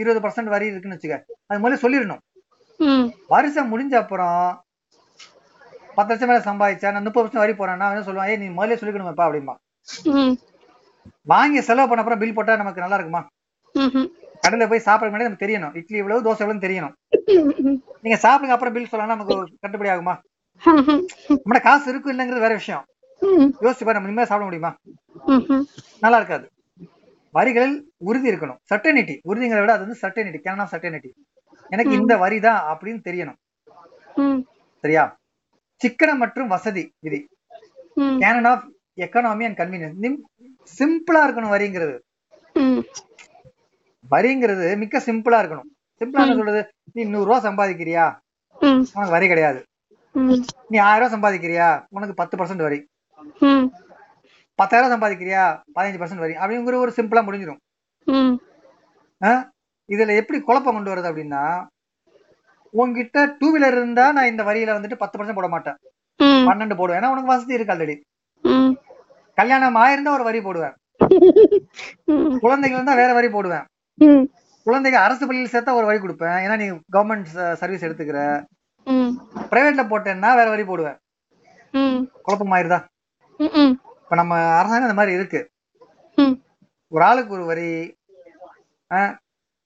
[0.00, 1.18] இருபது பர்சன்ட் வரி இருக்குன்னு வச்சுக்க
[1.48, 2.22] அது முதல்ல சொல்லிடணும்.
[3.26, 4.40] வருஷம் முடிஞ்ச அப்புறம்
[5.94, 9.24] பத்து லட்சம் மேல சம்பாதிச்சா நான் முப்பது பர்சன்ட் வரி போறேன்னா என்ன சொல்லுவான் ஏய் நீ முதல்ல சொல்லிக்கணுமேப்பா
[9.26, 9.54] அப்படிம்பா.
[10.20, 10.34] ம்.
[11.22, 13.22] வாங்கி செலவு பண்ண அப்புறம் பில் போட்டா நமக்கு நல்லா இருக்குமா?
[14.44, 15.74] கடையில போய் சாப்பிட முன்னாடி நமக்கு தெரியணும்.
[15.74, 16.94] இட்லி இவ்வளவு தோசை எவ்வளவு தெரியணும்.
[18.04, 20.14] நீங்க சாப்பிடுங்க அப்புறம் பில் சொல்லலாம் நமக்கு கட்டுப்படி ஆகுமா?
[20.62, 22.84] நம்மட காசு இருக்கு இல்லைங்கிறது வேற விஷயம்.
[23.64, 24.72] யோசிச்சு பாரு நம்ம சாப்பிட முடியுமா?
[26.00, 26.46] நல்லா இருக்காது.
[27.34, 28.58] வரிகளில் உறுதி இருக்கணும்.
[28.70, 31.10] சர்டனிட்டி உறுதிங்கிறத விட அது வந்து சர்டனிட்டி கேன் சர்டனிட்டி
[31.74, 33.38] எனக்கு இந்த வரி தான் அப்படின்னு தெரியணும்.
[34.82, 35.04] சரியா?
[35.82, 37.20] சிக்கனம் மற்றும் வசதி விதி.
[38.22, 38.64] Canon of
[39.04, 40.18] economy and convenience
[40.78, 41.96] சிம்பிளா இருக்கணும் வரிங்கிறது.
[44.10, 45.70] வரிங்கிறது மிக்க சிம்பிளா இருக்கணும்.
[46.00, 46.62] சிம்பிளா என்ன சொல்றது?
[46.92, 48.06] நீ நூறு ரூபா சம்பாதிக்கிறியா?
[48.94, 49.60] உனக்கு வரி கிடையாது.
[50.68, 51.68] நீ ஆயிரம் ரூபாய் சம்பாதிக்கிறியா?
[51.88, 52.80] உனக்கு பத்து பர்சன்ட் வரி.
[54.60, 55.44] பத்தாயிரம் சம்பாதிக்கிறியா?
[55.74, 56.34] பதினஞ்சு பர்சன்ட் வரி.
[56.42, 57.60] அப்படிங்கிற ஒரு சிம்பிளா முடிஞ்சிடும்.
[59.94, 61.44] இதுல எப்படி குழப்பம் கொண்டு வருது அப்படின்னா
[62.80, 65.78] உன்கிட்ட டூ வீலர் இருந்தா நான் இந்த வரியில வந்துட்டு பத்து பர்சன்ட் போட மாட்டேன்.
[66.48, 67.00] பன்னெண்டு போடுவேன்.
[67.00, 67.96] ஏன்னா உனக்கு வசதி இருக்கு ஆல்ரெடி
[69.40, 70.74] கல்யாணம் ஆயிருந்தா ஒரு வரி போடுவேன்.
[72.44, 73.64] குழந்தைகள் இருந்தா வேற வரி போடுவேன்.
[74.66, 76.36] குழந்தைங்க அரசு பள்ளியில் சேர்த்தா ஒரு வரி கொடுப்பேன்.
[76.44, 77.30] ஏன்னா நீ கவர்மெண்ட்
[77.62, 78.20] சர்வீஸ் எடுத்துக்கிற.
[79.50, 80.98] பிரைவேட்ல போட்டேன்னா வேற வரி போடுவேன்.
[82.26, 82.78] குழப்பமாயிருதா?
[84.04, 85.40] இப்ப நம்ம அரசாங்கம் இந்த மாதிரி இருக்கு.
[86.94, 87.68] ஒரு ஆளுக்கு ஒரு வரி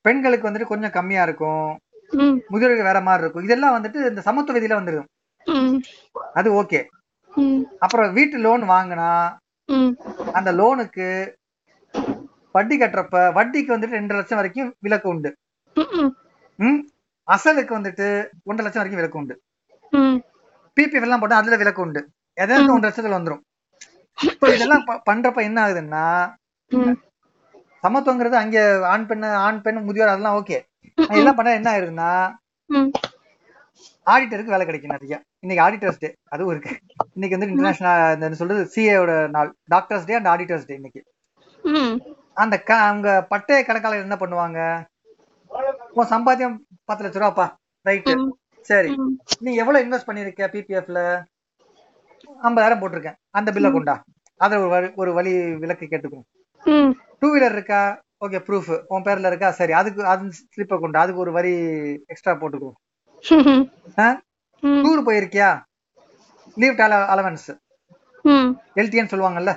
[0.07, 1.71] பெண்களுக்கு வந்துட்டு கொஞ்சம் கம்மியா இருக்கும்.
[2.53, 3.47] முதியோருக்கு வேற மாதிரி இருக்கும்.
[3.47, 5.09] இதெல்லாம் வந்துட்டு இந்த சமத்துவ விதியில வந்துடும்
[6.39, 6.81] அது ஓகே.
[7.85, 9.11] அப்புறம் வீட்டு லோன் வாங்கினா
[10.39, 11.09] அந்த லோனுக்கு
[12.57, 15.31] வட்டி கட்டுறப்ப வட்டிக்கு வந்துட்டு ரெண்டு லட்சம் வரைக்கும் விலக்கு உண்டு.
[17.29, 18.07] அசலுக்கு வந்துட்டு
[18.49, 19.35] ஒன்றரை லட்சம் வரைக்கும் விலக்கு உண்டு.
[20.77, 22.01] பிபிஎஃப் எல்லாம் போட்டா அதுல விலக்கு உண்டு.
[22.43, 23.43] எதாவது ஒன்றரை லட்சத்துல வந்துரும்.
[24.31, 26.05] இப்போ இதெல்லாம் பண்றப்ப என்ன ஆகுதுன்னா
[27.87, 28.59] சமத்துவங்கிறது அங்க
[28.93, 30.59] ஆண் பெண் ஆண் பெண் முதியோர் அதெல்லாம் ஓகே
[31.13, 32.11] இதெல்லாம் பண்ணா என்ன ஆயிருதுன்னா
[34.13, 35.15] ஆடிட்டருக்கு வேலை கிடைக்கும் நிறைய.
[35.45, 36.73] இன்னைக்கு ஆடிட்டர்ஸ் டே அதுவும் இருக்கு.
[37.15, 39.51] இன்னைக்கு வந்து இன்டர்நேஷனல் சொல்றது சிஏவோட நாள்.
[39.75, 41.03] Doctors day and auditors day இன்னைக்கு.
[42.43, 44.59] அந்த க அவங்க பட்டய கணக்காளர் என்ன பண்ணுவாங்க?
[45.99, 46.57] உன் சம்பாத்தியம்
[46.89, 47.47] பத்து லட்ச ரூபாப்பா.
[47.89, 48.15] ரைட்டு
[48.71, 48.93] சரி.
[49.47, 51.01] நீ எவ்வளவு இன்வெஸ்ட் பண்ணிருக்க பிபிஎஃப்ல
[52.47, 53.19] ஐம்பதாயிரம் போட்டிருக்கேன்.
[53.39, 53.97] அந்த பில்ல கொண்டா.
[54.41, 56.27] அதுல ஒரு ஒரு வழி விலக்கு கேட்டுக்கும்
[57.23, 57.81] டூ வீலர் இருக்கா?
[58.25, 59.49] ஓகே ப்ரூஃப் உன் பேர்ல இருக்கா?
[59.61, 60.25] சரி அதுக்கு அது
[60.55, 61.53] ஸ்லிப்பை கொண்டா அதுக்கு ஒரு வரி
[62.13, 62.77] எக்ஸ்ட்ரா போட்டுக்கும்
[64.85, 65.51] டூர் போயிருக்கியா?
[66.57, 66.83] லீவ்
[67.15, 67.49] அலவன்ஸ்
[68.83, 69.53] எல்டின்னு சொல்லுவாங்கல்ல?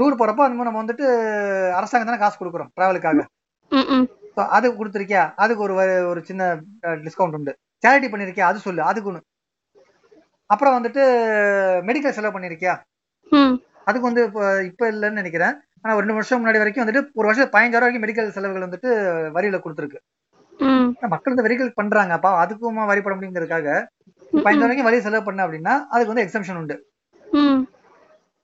[0.00, 1.06] டூர் போறப்போ அந்த நம்ம வந்துட்டு
[1.78, 3.26] அரசாங்கம் தானே காசு கொடுக்குறோம் டிராவலுக்காக
[4.56, 5.22] அது கொடுத்துருக்கியா?
[5.42, 5.74] அதுக்கு ஒரு
[6.10, 6.42] ஒரு சின்ன
[7.04, 7.52] டிஸ்கவுண்ட் உண்டு.
[7.84, 8.46] சேரிட்டி பண்ணிருக்கியா?
[8.50, 9.20] அது சொல்லு அதுக்கு ஒண்ணு.
[10.50, 11.02] அப்புறம் வந்துட்டு
[11.88, 12.74] மெடிக்கல் செலவு பண்ணிருக்கியா?
[13.88, 15.54] அதுக்கு வந்து இப்போ இப்போ இல்லைன்னு நினைக்கிறேன்.
[15.84, 18.90] ஆனா ஒரு ரெண்டு வருஷம் முன்னாடி வரைக்கும் வந்துட்டு ஒரு வருஷம் பதினஞ்சாயிரம் வரைக்கும் மெடிக்கல் செலவுகள் வந்துட்டு
[19.36, 20.00] வரியில கொடுத்துருக்கு.
[21.12, 22.12] மக்கள் இந்த வரிகள் பண்றாங்க.
[22.18, 23.68] அப்பா அதுக்குமா வரி போட முடியுங்கிறதுக்காக
[24.32, 26.76] பதினஞ்சாயிரம் வரைக்கும் வரி செலவு பண்ண அப்படின்னா அதுக்கு வந்து எக்ஸம்ஷன் உண்டு.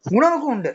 [0.05, 0.73] உணவுக்கும் உண்டு.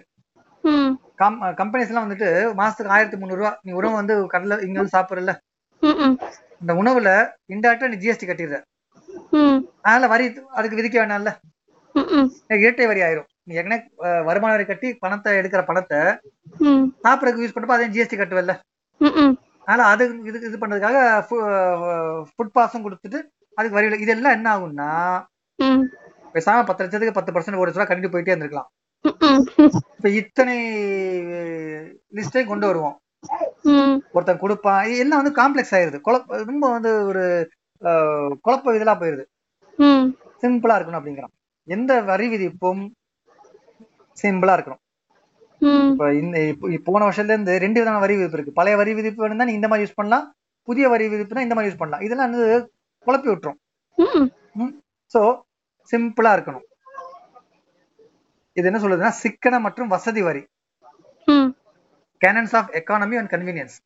[1.62, 5.34] கம்பெனிஸ் எல்லாம் வந்துட்டு மாசத்துக்கு ஆயிரத்தி முந்நூறு ரூபா நீ உணவு வந்து கடல இங்க வந்து சாப்பிடுறல
[6.62, 7.10] இந்த உணவுல
[7.54, 8.58] இன்டெரக்டா நீ ஜிஎஸ்டி கட்டிடுற.
[9.86, 10.26] அதனால வரி
[10.60, 11.32] அதுக்கு விதிக்க வேணாம்ல.
[12.64, 13.30] இரட்டை வரி ஆயிரும்.
[13.48, 13.80] ஏற்கனவே
[14.28, 16.00] வருமான வரி கட்டி பணத்தை எடுக்கிற பணத்தை
[17.06, 18.54] சாப்பிடறதுக்கு யூஸ் பண்றப்ப அதையும் ஜிஎஸ்டி கட்டுவல்ல?
[19.68, 20.98] அதனால அது இது இது பண்றதுக்காக
[22.34, 23.20] ஃபுட் பாஸும் கொடுத்துட்டு
[23.58, 24.92] அதுக்கு வரி இதெல்லாம் என்ன ஆகும்னா
[26.36, 28.70] பேசாம பத்து லட்சத்துக்கு பத்து பர்சன்ட் ஒரு லட்ச ரூபா கட்டிட்டு போயிட்டே இருந்திருக்கலாம்.
[29.98, 30.56] இப்ப இத்தனை
[32.18, 32.96] லிஸ்டையும் கொண்டு வருவோம்.
[34.16, 34.82] ஒருத்தன் கொடுப்பான்.
[34.92, 36.00] இது எல்லாம் வந்து காம்ப்ளெக்ஸ் ஆயிருது.
[36.08, 37.24] குழப்ப ரொம்ப வந்து ஒரு
[38.46, 39.26] குழப்ப இதெல்லாம் போயிருது.
[40.44, 41.34] சிம்பிளா இருக்கணும் அப்படிங்கிறான்.
[41.68, 42.84] எந்த வரி விதிப்பும்
[44.24, 44.82] சிம்பிளா இருக்கணும்.
[45.92, 46.38] இப்ப இந்த
[46.88, 48.58] போன வருஷத்துல இருந்து ரெண்டு விதமான வரி விதிப்பு இருக்கு.
[48.60, 50.26] பழைய வரி விதிப்பு வேணும்னா நீ இந்த மாதிரி யூஸ் பண்ணலாம்.
[50.68, 52.04] புதிய வரி விதிப்புனா இந்த மாதிரி யூஸ் பண்ணலாம்.
[52.08, 52.46] இதெல்லாம் வந்து
[53.08, 53.60] குழப்பி விட்டுரும்.
[55.14, 55.22] சோ
[55.92, 56.66] சிம்பிளா இருக்கணும்.
[58.58, 60.44] இது என்ன சொல்லுதுன்னா சிக்கன மற்றும் வசதி வரி.
[62.22, 63.78] Canons of economy and convenience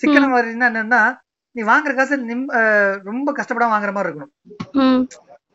[0.00, 1.00] சிக்கன வரின்னா என்னன்னா
[1.56, 2.44] நீ வாங்குற காசு நிம்
[3.10, 4.32] ரொம்ப கஷ்டப்படாம வாங்குற மாதிரி இருக்கணும்.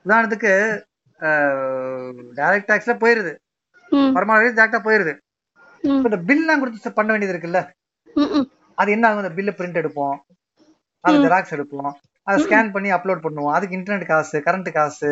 [0.06, 0.54] உதாரணத்துக்கு
[2.40, 3.34] டைரக்ட் டாக்ஸ்ல போயிருது.
[3.98, 4.12] ம்.
[4.14, 5.14] வருமான வரி டேரக்டா போயிருது.
[5.84, 7.60] இந்த பில்லாம் கொடுத்து பண்ண வேண்டியது இருக்குல்ல?
[8.76, 9.24] அது என்ன ஆகும்?
[9.24, 10.16] இந்த பில்ல பிரிண்ட் எடுப்போம்.
[11.04, 11.92] அது ஜெராக்ஸ் எடுப்போம்.
[12.28, 13.52] அதை ஸ்கேன் பண்ணி அப்லோட் பண்ணுவோம்.
[13.52, 15.10] அதுக்கு இன்டர்நெட் காசு கரண்ட் காசு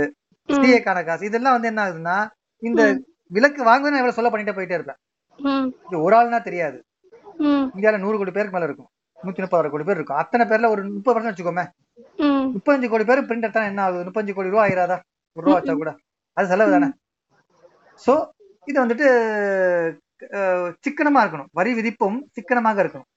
[0.49, 1.25] சிஏக்கான காசு.
[1.25, 2.17] இதெல்லாம் வந்து என்ன ஆகுதுன்னா
[2.63, 2.82] இந்த
[3.27, 4.99] விலக்கு வாங்குவேன் எவ்வளவு சொல்ல பண்ணிட்டே போயிட்டே இருப்பேன்.
[5.88, 6.77] இது ஒரு ஆள்னா தெரியாது.
[7.75, 8.89] இந்தியால நூறு கோடி பேருக்கு மேல இருக்கும்.
[9.23, 10.17] நூத்தி முப்பதாறு கோடி பேர் இருக்கும்.
[10.17, 11.65] அத்தனை பேர்ல ஒரு முப்பது பர்சன்ட் வச்சுக்கோமே.
[12.17, 12.47] ம்.
[12.55, 14.09] முப்பத்தஞ்சு கோடி பேர் பிரிண்ட் எடுத்தா என்ன ஆகுது?
[14.09, 14.97] முப்பத்தஞ்சு கோடி ரூபா ஆயிராதா?
[15.38, 15.95] ஒரு ரூபா வச்சா கூட.
[16.34, 16.89] அது செலவு தானே?
[18.07, 18.13] சோ
[18.72, 19.07] இது வந்துட்டு
[20.86, 21.51] சிக்கனமா இருக்கணும்.
[21.59, 23.09] வரி விதிப்பும் சிக்கனமாக இருக்கணும்.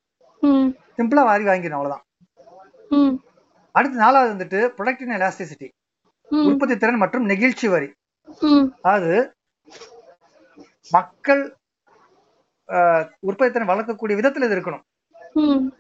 [0.98, 2.05] சிம்பிளா வரி வாங்கிடணும் அவ்வளவுதான்.
[3.78, 5.68] அடுத்து நாலாவது வந்துட்டு ப்ரொடக்டிவ் எலாஸ்டிசிட்டி
[6.48, 7.88] உற்பத்தி திறன் மற்றும் நெகிழ்ச்சி வரி.
[8.86, 9.14] அதாவது
[10.96, 11.42] மக்கள்
[13.28, 14.84] உற்பத்தி திறன் வளர்க்கக்கூடிய விதத்துல இது இருக்கணும்.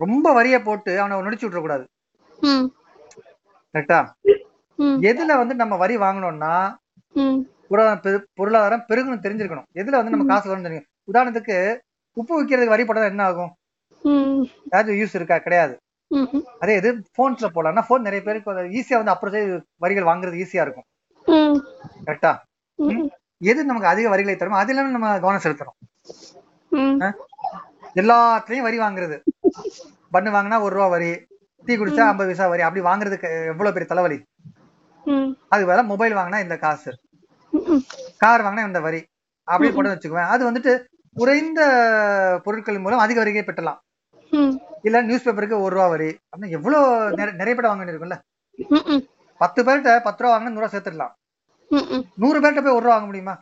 [0.04, 1.84] ரொம்ப வரியை போட்டு அவனை நொடிச்சு விட்டுற கூடாது
[3.74, 3.98] கரெக்டா
[5.10, 6.54] எதுல வந்து நம்ம வரி வாங்கணும்னா
[7.74, 9.64] பொருளாதாரம் பெரு- பொருளாதாரம் பெருகணும் தெரிஞ்சிருக்கணும்.
[9.74, 10.84] எதுல வந்து நம்ம காசு வரணும் தெரியும்?
[11.12, 11.78] உதாரணத்துக்கு
[12.12, 13.54] உப்பு விற்கிறதுக்கு வரி போட்டா என்ன ஆகும்?
[14.70, 15.38] ஏதாச்சும் யூஸ் இருக்கா?
[15.38, 15.76] கிடையாது.
[16.60, 20.84] அதே இது போன்ஸ்ல போடலாம்னா போன் நிறைய பேருக்கு ஈஸியா வந்து அப்புறம் வரிகள் வாங்குறது ஈஸியா இருக்கும்.
[22.06, 22.36] கரெக்டா
[23.38, 25.92] எது நமக்கு அதிக வரிகளை தருமோ அதுல நம்ம கவனம் செலுத்தணும்.
[27.94, 29.22] எல்லாத்துலயும் வரி வாங்குறது.
[30.10, 31.26] பண்ணு வாங்கினா ஒரு ரூபா வரி
[31.64, 34.24] டீ குடிச்சா ஐம்பது பைசா வரி அப்படி வாங்குறதுக்கு எவ்வளவு பெரிய தலைவலி?
[35.48, 36.98] அதுக்கு வேற மொபைல் வாங்கினா இந்த காசு.
[38.18, 39.00] கார் வாங்கினா இந்த வரி.
[39.44, 40.32] அப்படி போட்டு வச்சுக்குவேன்.
[40.34, 40.84] அது வந்துட்டு
[41.14, 41.60] குறைந்த
[42.44, 43.78] பொருட்கள் மூலம் அதிக வரியை பெற்றலாம்.
[44.82, 46.06] இல்ல நியூஸ் பேப்பருக்கு ஒரு ரூபா வரி.
[46.06, 48.16] அப்படின்னு எவ்வளவு நிறைய- பேர் வாங்க வேண்டியிருக்கும்ல
[49.38, 51.14] பத்து பேர்கிட்ட பத்து ரூபா வாங்கினா நூறு ரூபா சேர்த்துடலாம்.
[52.16, 53.40] நூறு பேர்கிட்ட போய் ஒரு ரூபா வாங்க முடியுமா?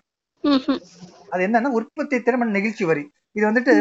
[1.31, 3.11] அது என்னன்னா உற்பத்தி திறன் நெகிழ்ச்சி வரி.
[3.33, 3.75] இது வந்துட்டு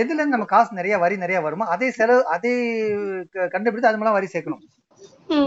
[0.00, 2.52] எதுல நம்ம காசு நிறைய வரி நிறைய வருமோ அதே செலவு அதே
[3.30, 4.62] கண்டுபிடித்து அது மூலம் வரி சேர்க்கணும்.
[5.28, 5.44] ம்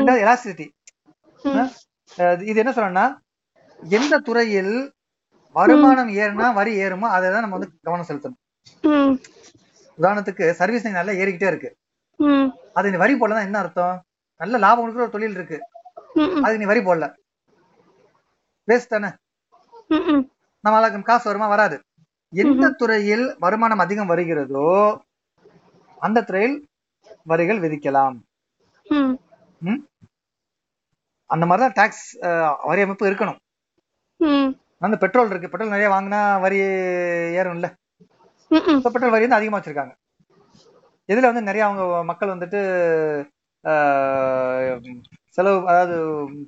[2.42, 3.23] இது என்ன சொல்லணும்னா
[3.98, 4.74] எந்த துறையில்
[5.56, 8.40] வருமானம் ஏறுனா வரி ஏறுமோ அதை தான் நம்ம வந்து கவனம் செலுத்தணும்.
[10.00, 11.70] உதாரணத்துக்கு சர்வீஸ் நல்லா ஏறிக்கிட்டே இருக்கு.
[12.78, 13.96] அது நீ வரி போடலாம் என்ன அர்த்தம்?
[14.42, 15.58] நல்ல லாபம் கொடுக்குற ஒரு தொழில் இருக்கு.
[16.44, 17.08] அதுக்கு நீ வரி போடல.
[18.70, 19.10] வேஸ்ட் தானே?
[20.66, 21.78] நம்மளுக்கு காசு வருமா வராது.
[22.44, 24.68] எந்த துறையில் வருமானம் அதிகம் வருகிறதோ
[26.06, 26.56] அந்த துறையில்
[27.32, 28.16] வரிகள் விதிக்கலாம்?
[31.30, 32.08] அந்த மாதிரிதான் டாக்ஸ்
[32.70, 33.40] வரி அமைப்பு இருக்கணும்.
[34.86, 35.52] அந்த பெட்ரோல் இருக்கு.
[35.52, 36.60] பெட்ரோல் நிறைய வாங்கினா வரி
[37.42, 37.68] ஏறும்ல.
[38.86, 39.94] பெட்ரோல் வரி வந்து அதிகமா வச்சிருக்காங்க.
[41.10, 42.60] இதுல வந்து நிறைய அவங்க மக்கள் வந்துட்டு
[45.36, 45.96] செலவு அதாவது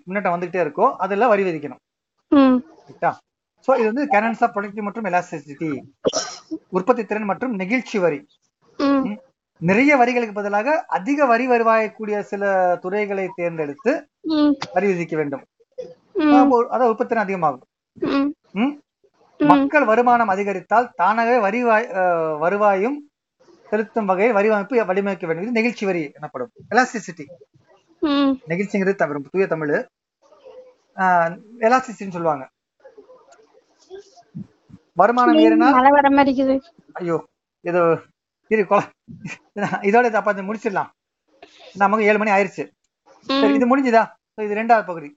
[0.05, 1.82] முன்னேற்றம் வந்துகிட்டே இருக்கோ அதெல்லாம் வரி விதிக்கணும்.
[3.67, 5.69] சோ இது வந்து கேரன்ஸ் ஆஃப் ப்ரொடக்டிவ் மற்றும் எலாஸ்டிசிட்டி
[6.78, 8.19] உற்பத்தி திறன் மற்றும் நெகிழ்ச்சி வரி.
[9.61, 12.43] நிறைய வரிகளுக்கு பதிலாக அதிக வரி வருவாயக்கூடிய சில
[12.84, 13.91] துறைகளை தேர்ந்தெடுத்து
[14.76, 15.43] வரி விதிக்க வேண்டும்.
[16.76, 17.63] அதான் உற்பத்தி அதிகமாகும்?
[19.39, 21.59] மக்கள் வருமானம் அதிகரித்தால் தானாகவே வரி
[22.43, 22.97] வருவாயும்
[23.70, 26.51] செலுத்தும் வகையில் வரி அமைப்பு வடிவமைக்க வேண்டும் இது நெகிழ்ச்சி வரி எனப்படும்.
[26.74, 27.26] எலாஸ்டிசிட்டி
[28.51, 29.74] நெகிழ்ச்சிங்கிறது தமிழ் தூய தமிழ்.
[31.68, 32.45] எலாஸ்டிசிட்டின்னு சொல்லுவாங்க.
[35.01, 35.70] வருமானம் ஏறினா
[37.01, 37.18] ஐயோ
[38.49, 38.86] இது கொலை.
[39.89, 40.91] இதோட இதை முடிச்சிடலாம்.
[41.84, 42.63] நமக்கு ஏழு மணி ஆயிருச்சு.
[43.57, 44.03] இது முடிஞ்சுதா?
[44.45, 45.09] இது ரெண்டாவது பகுதி.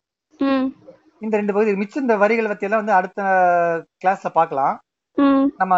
[1.21, 3.23] இந்த ரெண்டு பகுதி மிச்சம் இந்த வரிகள் பத்தி எல்லாம் வந்து அடுத்த
[4.05, 4.79] கிளாஸ்ல பார்க்கலாம்.
[5.17, 5.47] ம்.
[5.57, 5.75] நம்ம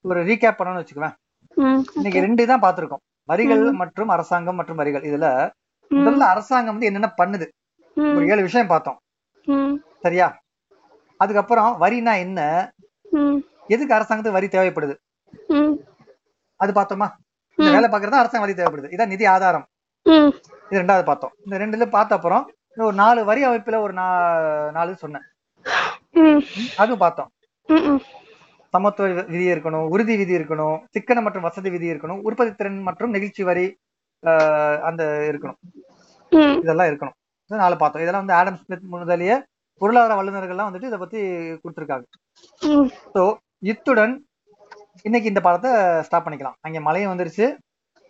[0.00, 1.14] ஒரு ரீகேப் பண்ணணும்னு வச்சுக்குவேன்.
[1.94, 3.02] இன்னைக்கு ரெண்டு தான் பார்த்திருக்கோம்.
[3.24, 5.02] வரிகள் மற்றும் அரசாங்கம் மற்றும் வரிகள்.
[5.02, 5.50] இதுல
[5.90, 7.46] முதல்ல அரசாங்கம் வந்து என்னென்ன பண்ணுது?
[8.16, 8.98] ஒரு ஏழு விஷயம் பார்த்தோம்.
[10.00, 10.38] சரியா?
[11.16, 12.40] அதுக்கப்புறம் வரினா என்ன?
[13.66, 14.94] எதுக்கு அரசாங்கத்துக்கு வரி தேவைப்படுது?
[16.56, 17.08] அது பார்த்தோமா?
[17.58, 18.92] இந்த வேலை பார்க்கறது அரசாங்க வரி தேவைப்படுது.
[18.94, 19.66] இதான் நிதி ஆதாரம்.
[20.70, 21.32] இது ரெண்டாவது பார்த்தோம்.
[21.44, 22.50] இந்த ரெண்டுல பார்த்த அப்புறம்
[22.84, 23.94] ஒரு நாலு வரி அமைப்புல ஒரு
[24.76, 25.26] நாலு சொன்னேன்.
[26.82, 27.30] அதுவும் பார்த்தோம்.
[28.74, 33.42] சமத்துவ விதி இருக்கணும் உறுதி விதி இருக்கணும் சிக்கன மற்றும் வசதி விதி இருக்கணும் உற்பத்தி திறன் மற்றும் நெகிழ்ச்சி
[33.50, 33.66] வரி
[34.88, 35.58] அந்த இருக்கணும்.
[36.64, 37.16] இதெல்லாம் இருக்கணும்.
[37.48, 38.02] இது நாலு பார்த்தோம்.
[38.04, 39.34] இதெல்லாம் வந்து ஆடம் ஸ்மித் முதலிய
[39.80, 41.20] பொருளாதார வல்லுநர்கள்லாம் வந்துட்டு இதை பத்தி
[41.62, 42.06] கொடுத்துருக்காங்க.
[43.14, 43.22] ஸோ
[43.72, 44.14] இத்துடன்
[45.08, 45.70] இன்னைக்கு இந்த பாடத்தை
[46.06, 46.58] ஸ்டாப் பண்ணிக்கலாம்.
[46.66, 47.46] அங்க மழையும் வந்துருச்சு.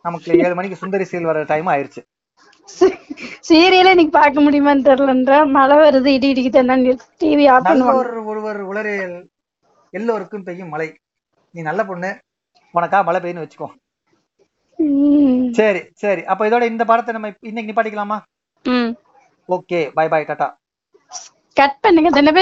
[0.06, 2.02] நமக்கு ஏழு மணிக்கு சுந்தரி சீல் வர டைம் ஆயிருச்சு.
[3.48, 8.24] சீரியலே இன்னைக்கு பார்க்க முடியுமான்னு தெரியலன்ற மழை வருது இடி இடிக்குது டிவி ஆஃப் பண்ணுவாங்க.
[8.30, 9.16] ஒருவர் உளறியல்
[9.98, 10.88] எல்லோருக்கும் பெய்யும் மழை.
[11.54, 12.10] நீ நல்ல பொண்ணு
[12.74, 13.68] உனக்கா மழை பெய்யுன்னு வச்சுக்கோ.
[15.58, 16.22] சரி சரி.
[16.32, 18.18] அப்ப இதோட இந்த பாடத்தை நம்ம இன்னைக்கு நிப்பாட்டிக்கலாமா?
[19.48, 20.48] Okay bye bye tata.
[21.56, 22.32] Cut பண்ணுங்க தானே